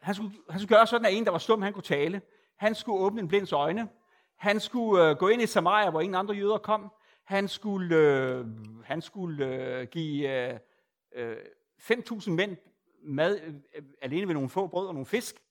han 0.00 0.14
skulle, 0.14 0.32
han 0.50 0.60
skulle 0.60 0.76
gøre 0.76 0.86
sådan, 0.86 1.06
at 1.06 1.14
en, 1.14 1.24
der 1.24 1.30
var 1.30 1.38
stum, 1.38 1.62
han 1.62 1.72
kunne 1.72 1.82
tale. 1.82 2.22
Han 2.56 2.74
skulle 2.74 3.00
åbne 3.00 3.20
en 3.20 3.28
blinds 3.28 3.52
øjne. 3.52 3.88
Han 4.36 4.60
skulle 4.60 5.08
øh, 5.08 5.16
gå 5.16 5.28
ind 5.28 5.42
i 5.42 5.46
Samaria, 5.46 5.90
hvor 5.90 6.00
ingen 6.00 6.14
andre 6.14 6.34
jøder 6.34 6.58
kom. 6.58 6.92
Han 7.24 7.48
skulle, 7.48 7.96
øh, 7.96 8.46
han 8.84 9.02
skulle 9.02 9.46
øh, 9.46 9.86
give 9.86 10.48
øh, 10.52 10.58
øh, 11.14 11.36
5.000 11.82 12.30
mænd 12.30 12.56
mad 13.02 13.40
øh, 13.40 13.82
alene 14.02 14.26
ved 14.26 14.34
nogle 14.34 14.48
få 14.48 14.66
brød 14.66 14.86
og 14.86 14.94
nogle 14.94 15.06
fisk. 15.06 15.42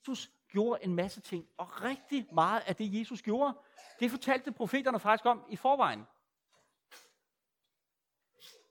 Jesus 0.00 0.30
gjorde 0.48 0.84
en 0.84 0.94
masse 0.94 1.20
ting, 1.20 1.48
og 1.56 1.82
rigtig 1.82 2.28
meget 2.32 2.62
af 2.66 2.76
det, 2.76 3.00
Jesus 3.00 3.22
gjorde, 3.22 3.58
det 4.00 4.10
fortalte 4.10 4.52
profeterne 4.52 5.00
faktisk 5.00 5.26
om 5.26 5.44
i 5.48 5.56
forvejen. 5.56 6.06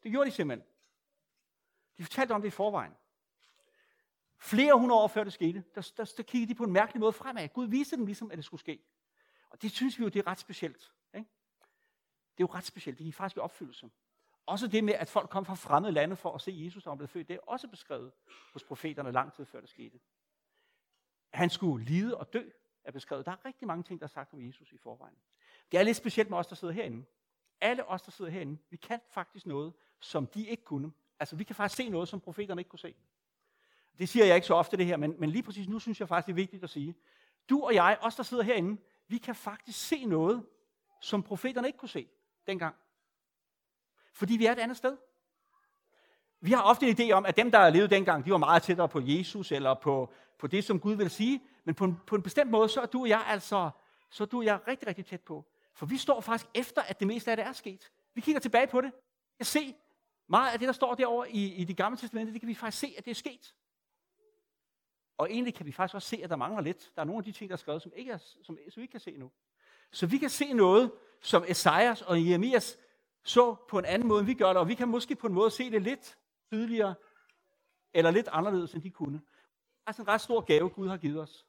Det 0.04 0.12
gjorde 0.12 0.30
de 0.30 0.36
simpelthen. 0.36 0.68
De 1.98 2.04
fortalte 2.04 2.32
om 2.32 2.42
det 2.42 2.48
i 2.48 2.52
forvejen. 2.52 2.94
Flere 4.38 4.80
hundrede 4.80 5.02
år 5.02 5.08
før 5.08 5.24
det 5.24 5.34
skete, 5.34 5.64
der, 5.76 5.92
der, 5.98 6.14
der 6.18 6.24
kiggede 6.24 6.54
de 6.54 6.56
på 6.56 6.64
en 6.64 6.74
mærkelig 6.74 7.00
måde 7.00 7.14
fremad. 7.14 7.48
Gud 7.48 7.68
viste 7.68 7.96
dem 7.96 8.06
ligesom, 8.06 8.32
at 8.32 8.38
det 8.38 8.46
skulle 8.46 8.62
ske. 8.62 8.84
Og 9.50 9.62
det 9.62 9.72
synes 9.72 10.00
vi 10.00 10.04
jo, 10.04 10.10
det 10.10 10.20
er 10.20 10.28
ret 10.28 10.40
specielt. 10.40 10.94
Ikke? 11.14 11.30
Det 12.38 12.44
er 12.44 12.48
jo 12.50 12.54
ret 12.54 12.66
specielt. 12.66 13.00
Det 13.00 13.08
er 13.08 13.12
faktisk 13.12 13.38
i 13.38 13.40
opfyldelse. 13.40 13.90
Også 14.50 14.68
det 14.68 14.84
med, 14.84 14.94
at 14.94 15.10
folk 15.10 15.30
kom 15.30 15.46
fra 15.46 15.56
fremmede 15.56 15.94
lande 15.94 16.16
for 16.16 16.36
at 16.36 16.42
se 16.42 16.54
Jesus, 16.56 16.84
der 16.84 16.90
var 16.90 16.96
blevet 16.96 17.10
født, 17.10 17.28
det 17.28 17.34
er 17.34 17.40
også 17.48 17.68
beskrevet 17.68 18.12
hos 18.54 18.64
profeterne 18.64 19.12
lang 19.12 19.34
tid 19.34 19.46
før 19.46 19.60
det 19.60 19.70
skete. 19.70 20.00
Han 21.34 21.50
skulle 21.50 21.86
lide 21.86 22.18
og 22.18 22.34
dø, 22.34 22.50
er 22.84 22.92
beskrevet. 22.92 23.26
Der 23.26 23.32
er 23.32 23.46
rigtig 23.46 23.68
mange 23.68 23.84
ting, 23.84 24.00
der 24.00 24.04
er 24.04 24.10
sagt 24.10 24.34
om 24.34 24.48
Jesus 24.48 24.72
i 24.72 24.78
forvejen. 24.78 25.16
Det 25.72 25.80
er 25.80 25.84
lidt 25.84 25.98
specielt 25.98 26.30
med 26.30 26.38
os, 26.38 26.48
der 26.48 26.56
sidder 26.56 26.74
herinde. 26.74 27.06
Alle 27.62 27.86
os, 27.86 28.02
der 28.02 28.12
sidder 28.12 28.32
herinde, 28.32 28.58
vi 28.70 28.78
kan 28.78 29.00
faktisk 29.10 29.46
noget, 29.46 29.74
som 30.00 30.28
de 30.28 30.48
ikke 30.48 30.64
kunne. 30.64 30.92
Altså, 31.20 31.36
vi 31.36 31.44
kan 31.44 31.56
faktisk 31.56 31.78
se 31.78 31.90
noget, 31.90 32.10
som 32.10 32.20
profeterne 32.20 32.62
ikke 32.62 32.70
kunne 32.70 32.80
se. 32.80 32.96
Det 33.98 34.10
siger 34.10 34.26
jeg 34.26 34.36
ikke 34.36 34.48
så 34.48 34.54
ofte 34.54 34.78
det 34.78 34.86
her, 34.86 34.98
men, 34.98 35.16
men 35.20 35.30
lige 35.30 35.44
præcis 35.44 35.68
nu 35.68 35.80
synes 35.80 36.00
jeg 36.00 36.08
faktisk, 36.08 36.26
det 36.26 36.34
er 36.34 36.36
vigtigt 36.44 36.64
at 36.64 36.70
sige. 36.70 36.96
Du 37.50 37.64
og 37.64 37.76
jeg, 37.76 37.98
os 38.02 38.16
der 38.16 38.24
sidder 38.24 38.44
herinde, 38.44 38.82
vi 39.08 39.18
kan 39.18 39.36
faktisk 39.36 39.88
se 39.88 40.06
noget, 40.06 40.46
som 41.02 41.24
profeterne 41.24 41.68
ikke 41.68 41.80
kunne 41.80 41.90
se 41.90 42.08
dengang. 42.48 42.76
Fordi 44.14 44.38
vi 44.38 44.46
er 44.46 44.52
et 44.52 44.60
andet 44.60 44.78
sted. 44.78 44.98
Vi 46.42 46.52
har 46.52 46.62
ofte 46.62 46.90
en 46.90 47.00
idé 47.00 47.12
om, 47.12 47.26
at 47.26 47.38
dem, 47.38 47.52
der 47.52 47.70
levede 47.70 47.96
dengang, 47.96 48.26
de 48.26 48.32
var 48.32 48.38
meget 48.38 48.64
tættere 48.64 48.90
på 48.90 49.02
Jesus, 49.04 49.52
eller 49.52 49.74
på, 49.74 50.14
på 50.38 50.48
det, 50.48 50.64
som 50.64 50.80
Gud 50.80 50.94
vil 50.94 51.10
sige. 51.10 51.42
Men 51.64 51.76
på 51.76 51.86
en, 51.86 52.00
på 52.08 52.16
en 52.16 52.22
bestemt 52.22 52.52
måde, 52.52 52.70
så 52.70 52.82
er 52.82 52.86
du 52.86 53.02
og 53.02 53.10
jeg 53.10 53.24
altså, 53.28 53.70
så 54.10 54.24
er 54.24 54.28
du 54.28 54.38
og 54.38 54.46
jeg 54.46 54.60
rigtig, 54.68 54.88
rigtig 54.88 55.06
tæt 55.06 55.22
på. 55.22 55.46
For 55.74 55.86
vi 55.86 55.98
står 55.98 56.22
faktisk 56.22 56.50
efter, 56.54 56.82
at 56.82 57.00
det 57.00 57.08
meste 57.08 57.32
af 57.32 57.38
det 57.38 57.46
er 57.46 57.52
sket. 57.52 57.92
Vi 58.14 58.22
kigger 58.22 58.40
tilbage 58.40 58.68
på 58.68 58.82
det. 58.82 58.92
Jeg 59.40 59.48
se 59.48 59.76
meget 60.28 60.52
af 60.52 60.60
det, 60.60 60.68
der 60.68 60.74
står 60.74 60.96
derovre 60.96 61.32
i, 61.32 61.54
i 61.54 61.64
det 61.64 61.78
gamle 61.78 61.98
testamente, 61.98 62.34
det 62.34 62.42
kan 62.42 62.48
vi 62.48 62.56
faktisk 62.56 62.80
se, 62.80 62.94
at 62.98 63.06
det 63.06 63.12
er 63.12 63.16
sket. 63.16 63.56
Og 65.18 65.32
egentlig 65.32 65.54
kan 65.54 65.66
vi 65.66 65.72
faktisk 65.72 65.96
også 65.96 66.08
se, 66.08 66.20
at 66.24 66.30
der 66.30 66.36
mangler 66.36 66.62
lidt. 66.62 66.92
Der 66.96 67.02
er 67.02 67.06
nogle 67.06 67.20
af 67.20 67.24
de 67.24 67.32
ting, 67.32 67.50
der 67.50 67.54
er 67.54 67.58
skrevet, 67.58 67.82
som, 67.82 67.92
ikke 67.96 68.12
er, 68.12 68.18
som, 68.18 68.44
som 68.44 68.58
vi 68.76 68.82
ikke 68.82 68.92
kan 68.92 69.00
se 69.00 69.18
nu. 69.18 69.32
Så 69.92 70.08
vi 70.08 70.18
kan 70.18 70.30
se 70.30 70.54
noget, 70.54 70.92
som 71.22 71.44
Esajas 71.48 72.02
og 72.02 72.28
Jeremias 72.28 72.78
så 73.24 73.56
på 73.70 73.80
en 73.80 73.86
anden 73.86 74.08
måde, 74.08 74.20
end 74.20 74.28
vi 74.28 74.34
gør 74.34 74.48
det, 74.48 74.58
og 74.58 74.68
vi 74.68 74.76
kan 74.76 74.88
måske 74.88 75.16
på 75.16 75.28
en 75.28 75.34
måde 75.34 75.52
se 75.52 75.72
det 75.72 75.82
lidt 75.82 76.18
tydeligere, 76.52 76.96
eller 77.94 78.12
lidt 78.12 78.28
anderledes, 78.32 78.74
end 78.74 78.84
de 78.84 78.90
kunne. 78.90 79.18
Det 79.18 79.86
er 79.86 79.90
altså 79.90 80.02
en 80.02 80.08
ret 80.08 80.22
stor 80.22 80.42
gave, 80.42 80.70
Gud 80.70 80.88
har 80.88 80.98
givet 80.98 81.22
os. 81.22 81.46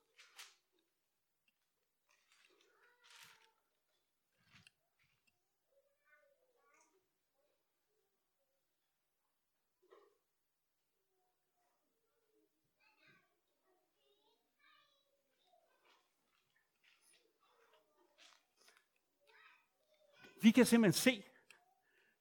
Vi 20.43 20.51
kan 20.51 20.67
simpelthen 20.67 20.93
se, 20.93 21.30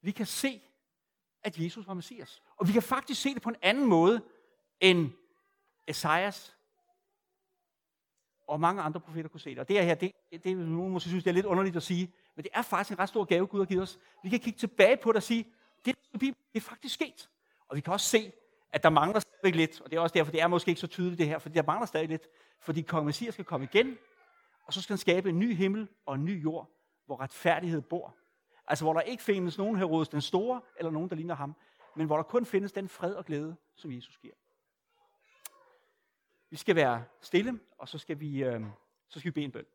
vi 0.02 0.12
kan 0.12 0.26
se, 0.26 0.62
at 1.44 1.58
Jesus 1.58 1.88
var 1.88 1.94
Messias. 1.94 2.42
Og 2.58 2.68
vi 2.68 2.74
kan 2.74 2.82
faktisk 2.82 3.22
se 3.22 3.34
det 3.34 3.42
på 3.42 3.50
en 3.50 3.56
anden 3.62 3.86
måde 3.86 4.22
end 4.80 5.12
Esajas 5.88 6.56
og 8.48 8.60
mange 8.60 8.82
andre 8.82 9.00
profeter 9.00 9.30
kunne 9.30 9.40
se 9.40 9.50
det. 9.50 9.60
Og 9.60 9.68
det 9.68 9.86
her, 9.86 9.96
det, 9.96 10.12
det 10.44 10.58
nogen 10.58 10.94
måske 10.94 11.10
synes, 11.10 11.24
det 11.24 11.30
er 11.30 11.34
lidt 11.34 11.46
underligt 11.46 11.76
at 11.76 11.84
sige, 11.84 12.14
men 12.36 12.44
det 12.44 12.52
er 12.54 12.62
faktisk 12.62 12.92
en 12.92 13.00
ret 13.00 13.10
stor 13.10 13.24
gave, 13.24 13.48
Gud 13.48 13.60
har 13.60 13.66
givet 13.66 13.84
os. 13.84 14.00
Vi 14.24 14.30
kan 14.30 14.40
kigge 14.40 14.60
tilbage 14.60 14.98
på 14.98 15.12
det 15.12 15.16
og 15.16 15.24
sige, 15.24 15.48
det 15.86 15.96
det 16.22 16.36
er 16.56 16.62
faktisk 16.62 16.94
sket. 16.94 17.30
Og 17.68 17.76
vi 17.76 17.82
kan 17.82 17.94
også 17.94 18.10
se, 18.10 18.32
at 18.72 18.84
der 18.84 18.90
mangler 18.90 19.20
stadig 19.20 19.56
lidt, 19.56 19.82
og 19.82 19.92
det 19.92 19.98
er 19.98 20.02
også 20.02 20.14
derfor, 20.14 20.32
det 20.32 20.42
er 20.42 20.48
måske 20.48 20.70
ikke 20.70 20.82
så 20.82 20.88
tydeligt 20.88 21.20
det 21.20 21.28
her, 21.28 21.40
fordi 21.40 21.56
der 21.56 21.64
mangler 21.64 21.86
stadig 21.86 22.08
lidt, 22.08 22.28
fordi 22.60 22.82
kong 22.82 23.06
Messias 23.06 23.34
skal 23.34 23.46
komme 23.46 23.68
igen, 23.72 23.98
og 24.66 24.74
så 24.74 24.82
skal 24.82 24.94
han 24.94 24.98
skabe 24.98 25.30
en 25.30 25.40
ny 25.40 25.56
himmel 25.56 25.88
og 26.06 26.16
en 26.16 26.26
ny 26.26 26.44
jord, 26.44 26.70
hvor 27.06 27.20
retfærdighed 27.20 27.82
bor. 27.82 28.16
Altså 28.70 28.86
hvor 28.86 28.94
der 28.94 29.02
ikke 29.02 29.24
findes 29.24 29.58
nogen 29.58 29.76
Herodes 29.76 30.10
den 30.10 30.22
Store, 30.22 30.62
eller 30.76 30.92
nogen, 30.92 31.10
der 31.10 31.16
ligner 31.16 31.36
ham, 31.36 31.56
men 31.96 32.08
hvor 32.08 32.16
der 32.16 32.24
kun 32.24 32.46
findes 32.46 32.72
den 32.72 32.90
fred 32.90 33.16
og 33.16 33.26
glæde, 33.26 33.56
som 33.76 33.92
Jesus 33.92 34.18
giver. 34.18 34.34
Vi 36.50 36.58
skal 36.58 36.76
være 36.76 37.04
stille, 37.22 37.60
og 37.78 37.90
så 37.90 37.98
skal 37.98 38.20
vi, 38.20 38.44
øh, 38.44 38.62
så 39.08 39.20
skal 39.20 39.30
vi 39.30 39.34
bede 39.34 39.46
en 39.46 39.52
bøn. 39.52 39.66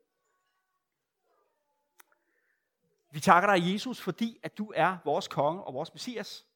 Vi 3.11 3.20
takker 3.20 3.54
dig, 3.54 3.72
Jesus, 3.72 4.00
fordi 4.00 4.38
at 4.42 4.59
du 4.59 4.72
er 4.76 4.96
vores 5.04 5.28
konge 5.28 5.64
og 5.64 5.74
vores 5.74 5.92
messias. 5.94 6.46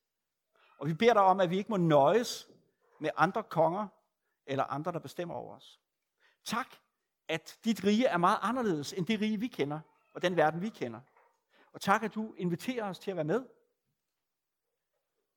Og 0.79 0.87
vi 0.87 0.95
beder 0.95 1.13
dig 1.13 1.23
om, 1.23 1.41
at 1.41 1.51
vi 1.51 1.57
ikke 1.59 1.71
må 1.71 1.77
nøjes 1.77 2.49
med 2.99 3.11
andre 3.17 3.43
konger 3.43 3.89
eller 4.47 4.65
andre, 4.65 4.93
der 4.93 4.99
bestemmer 4.99 5.35
over 5.35 5.57
os. 5.57 5.81
Tak, 6.45 6.67
at 7.29 7.59
dit 7.65 7.85
rige 7.85 8.07
er 8.07 8.17
meget 8.17 8.39
anderledes 8.43 8.93
end 8.93 9.07
det 9.07 9.21
rige, 9.21 9.41
vi 9.41 9.47
kender, 9.47 9.81
og 10.15 10.23
den 10.23 10.37
verden, 10.37 10.63
vi 10.63 10.69
kender. 10.69 11.01
Og 11.73 11.81
tak, 11.81 12.03
at 12.03 12.15
du 12.15 12.35
inviterer 12.35 12.85
os 12.85 12.99
til 12.99 13.11
at 13.11 13.17
være 13.17 13.25
med. 13.25 13.47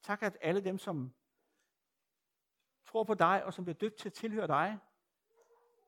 Tak, 0.01 0.23
at 0.23 0.37
alle 0.41 0.61
dem, 0.61 0.77
som 0.77 1.13
tror 2.85 3.03
på 3.03 3.13
dig, 3.13 3.43
og 3.45 3.53
som 3.53 3.65
bliver 3.65 3.77
døbt 3.77 3.95
til 3.95 4.09
at 4.09 4.13
tilhøre 4.13 4.47
dig, 4.47 4.79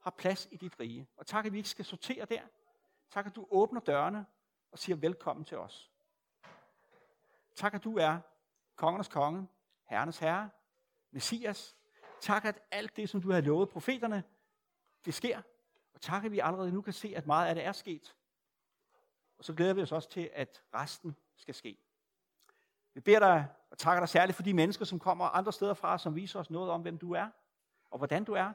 har 0.01 0.11
plads 0.11 0.47
i 0.51 0.57
dit 0.57 0.79
rige. 0.79 1.07
Og 1.17 1.27
tak, 1.27 1.45
at 1.45 1.51
vi 1.51 1.57
ikke 1.57 1.69
skal 1.69 1.85
sortere 1.85 2.25
der. 2.25 2.41
Tak, 3.09 3.25
at 3.25 3.35
du 3.35 3.47
åbner 3.49 3.81
dørene 3.81 4.25
og 4.71 4.79
siger 4.79 4.95
velkommen 4.95 5.45
til 5.45 5.57
os. 5.57 5.91
Tak, 7.55 7.73
at 7.73 7.83
du 7.83 7.97
er 7.97 8.19
kongernes 8.75 9.07
konge, 9.07 9.47
herrenes 9.85 10.19
herre, 10.19 10.49
Messias. 11.11 11.75
Tak, 12.21 12.45
at 12.45 12.59
alt 12.71 12.95
det, 12.95 13.09
som 13.09 13.21
du 13.21 13.31
har 13.31 13.41
lovet 13.41 13.69
profeterne, 13.69 14.23
det 15.05 15.13
sker. 15.13 15.41
Og 15.93 16.01
tak, 16.01 16.25
at 16.25 16.31
vi 16.31 16.39
allerede 16.39 16.71
nu 16.71 16.81
kan 16.81 16.93
se, 16.93 17.13
at 17.15 17.25
meget 17.25 17.49
af 17.49 17.55
det 17.55 17.63
er 17.63 17.71
sket. 17.71 18.15
Og 19.37 19.43
så 19.45 19.53
glæder 19.53 19.73
vi 19.73 19.81
os 19.81 19.91
også 19.91 20.09
til, 20.09 20.29
at 20.33 20.63
resten 20.73 21.15
skal 21.35 21.53
ske. 21.53 21.77
Vi 22.93 22.99
beder 22.99 23.19
dig 23.19 23.47
og 23.71 23.77
takker 23.77 24.01
dig 24.01 24.09
særligt 24.09 24.35
for 24.35 24.43
de 24.43 24.53
mennesker, 24.53 24.85
som 24.85 24.99
kommer 24.99 25.25
andre 25.25 25.53
steder 25.53 25.73
fra, 25.73 25.97
som 25.97 26.15
viser 26.15 26.39
os 26.39 26.49
noget 26.49 26.71
om, 26.71 26.81
hvem 26.81 26.97
du 26.97 27.13
er, 27.13 27.29
og 27.89 27.97
hvordan 27.97 28.23
du 28.23 28.33
er. 28.33 28.53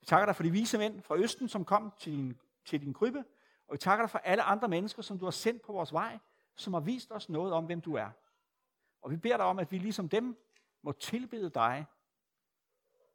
Vi 0.00 0.06
takker 0.06 0.26
dig 0.26 0.36
for 0.36 0.42
de 0.42 0.50
vise 0.50 0.78
mænd 0.78 1.02
fra 1.02 1.16
Østen, 1.16 1.48
som 1.48 1.64
kom 1.64 1.92
til 1.98 2.12
din, 2.12 2.40
til 2.64 2.80
din 2.80 2.94
krybbe, 2.94 3.24
og 3.66 3.72
vi 3.72 3.78
takker 3.78 4.02
dig 4.02 4.10
for 4.10 4.18
alle 4.18 4.42
andre 4.42 4.68
mennesker, 4.68 5.02
som 5.02 5.18
du 5.18 5.24
har 5.24 5.30
sendt 5.30 5.62
på 5.62 5.72
vores 5.72 5.92
vej, 5.92 6.18
som 6.56 6.72
har 6.72 6.80
vist 6.80 7.12
os 7.12 7.28
noget 7.28 7.52
om, 7.52 7.64
hvem 7.64 7.80
du 7.80 7.94
er. 7.94 8.10
Og 9.02 9.10
vi 9.10 9.16
beder 9.16 9.36
dig 9.36 9.46
om, 9.46 9.58
at 9.58 9.72
vi 9.72 9.78
ligesom 9.78 10.08
dem 10.08 10.36
må 10.82 10.92
tilbede 10.92 11.50
dig 11.50 11.86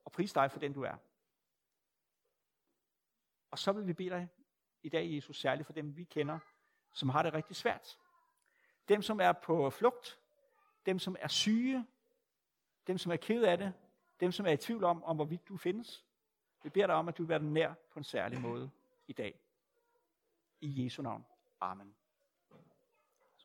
og 0.06 0.12
prise 0.12 0.36
dig 0.36 0.52
for 0.52 0.60
den, 0.60 0.74
du 0.74 0.82
er. 0.82 0.96
Og 3.52 3.60
så 3.60 3.72
vil 3.72 3.88
vi 3.88 3.94
bede 3.94 4.10
dig 4.10 4.30
i 4.84 4.90
dag, 4.90 5.16
Jesus, 5.16 5.40
særligt 5.40 5.66
for 5.66 5.74
dem, 5.74 5.98
vi 5.98 6.04
kender, 6.04 6.40
som 6.96 7.10
har 7.10 7.24
det 7.24 7.34
rigtig 7.34 7.56
svært. 7.56 8.00
Dem, 8.90 9.02
som 9.02 9.20
er 9.22 9.32
på 9.32 9.70
flugt. 9.70 10.20
Dem, 10.86 11.00
som 11.00 11.16
er 11.20 11.28
syge. 11.28 11.86
Dem, 12.88 12.98
som 12.98 13.12
er 13.12 13.16
ked 13.16 13.44
af 13.44 13.58
det. 13.58 13.74
Dem, 14.20 14.32
som 14.32 14.46
er 14.46 14.52
i 14.52 14.58
tvivl 14.58 14.84
om, 14.84 15.04
om 15.04 15.16
hvorvidt 15.16 15.48
du 15.48 15.58
findes. 15.58 16.06
Vi 16.64 16.70
beder 16.70 16.88
dig 16.88 16.96
om, 16.96 17.08
at 17.08 17.18
du 17.18 17.24
vil 17.24 17.30
være 17.30 17.40
nær 17.40 17.74
på 17.92 18.00
en 18.00 18.04
særlig 18.04 18.42
måde 18.42 18.72
i 19.08 19.14
dag. 19.14 19.40
I 20.62 20.84
Jesu 20.84 21.02
navn. 21.02 21.26
Amen. 21.62 21.96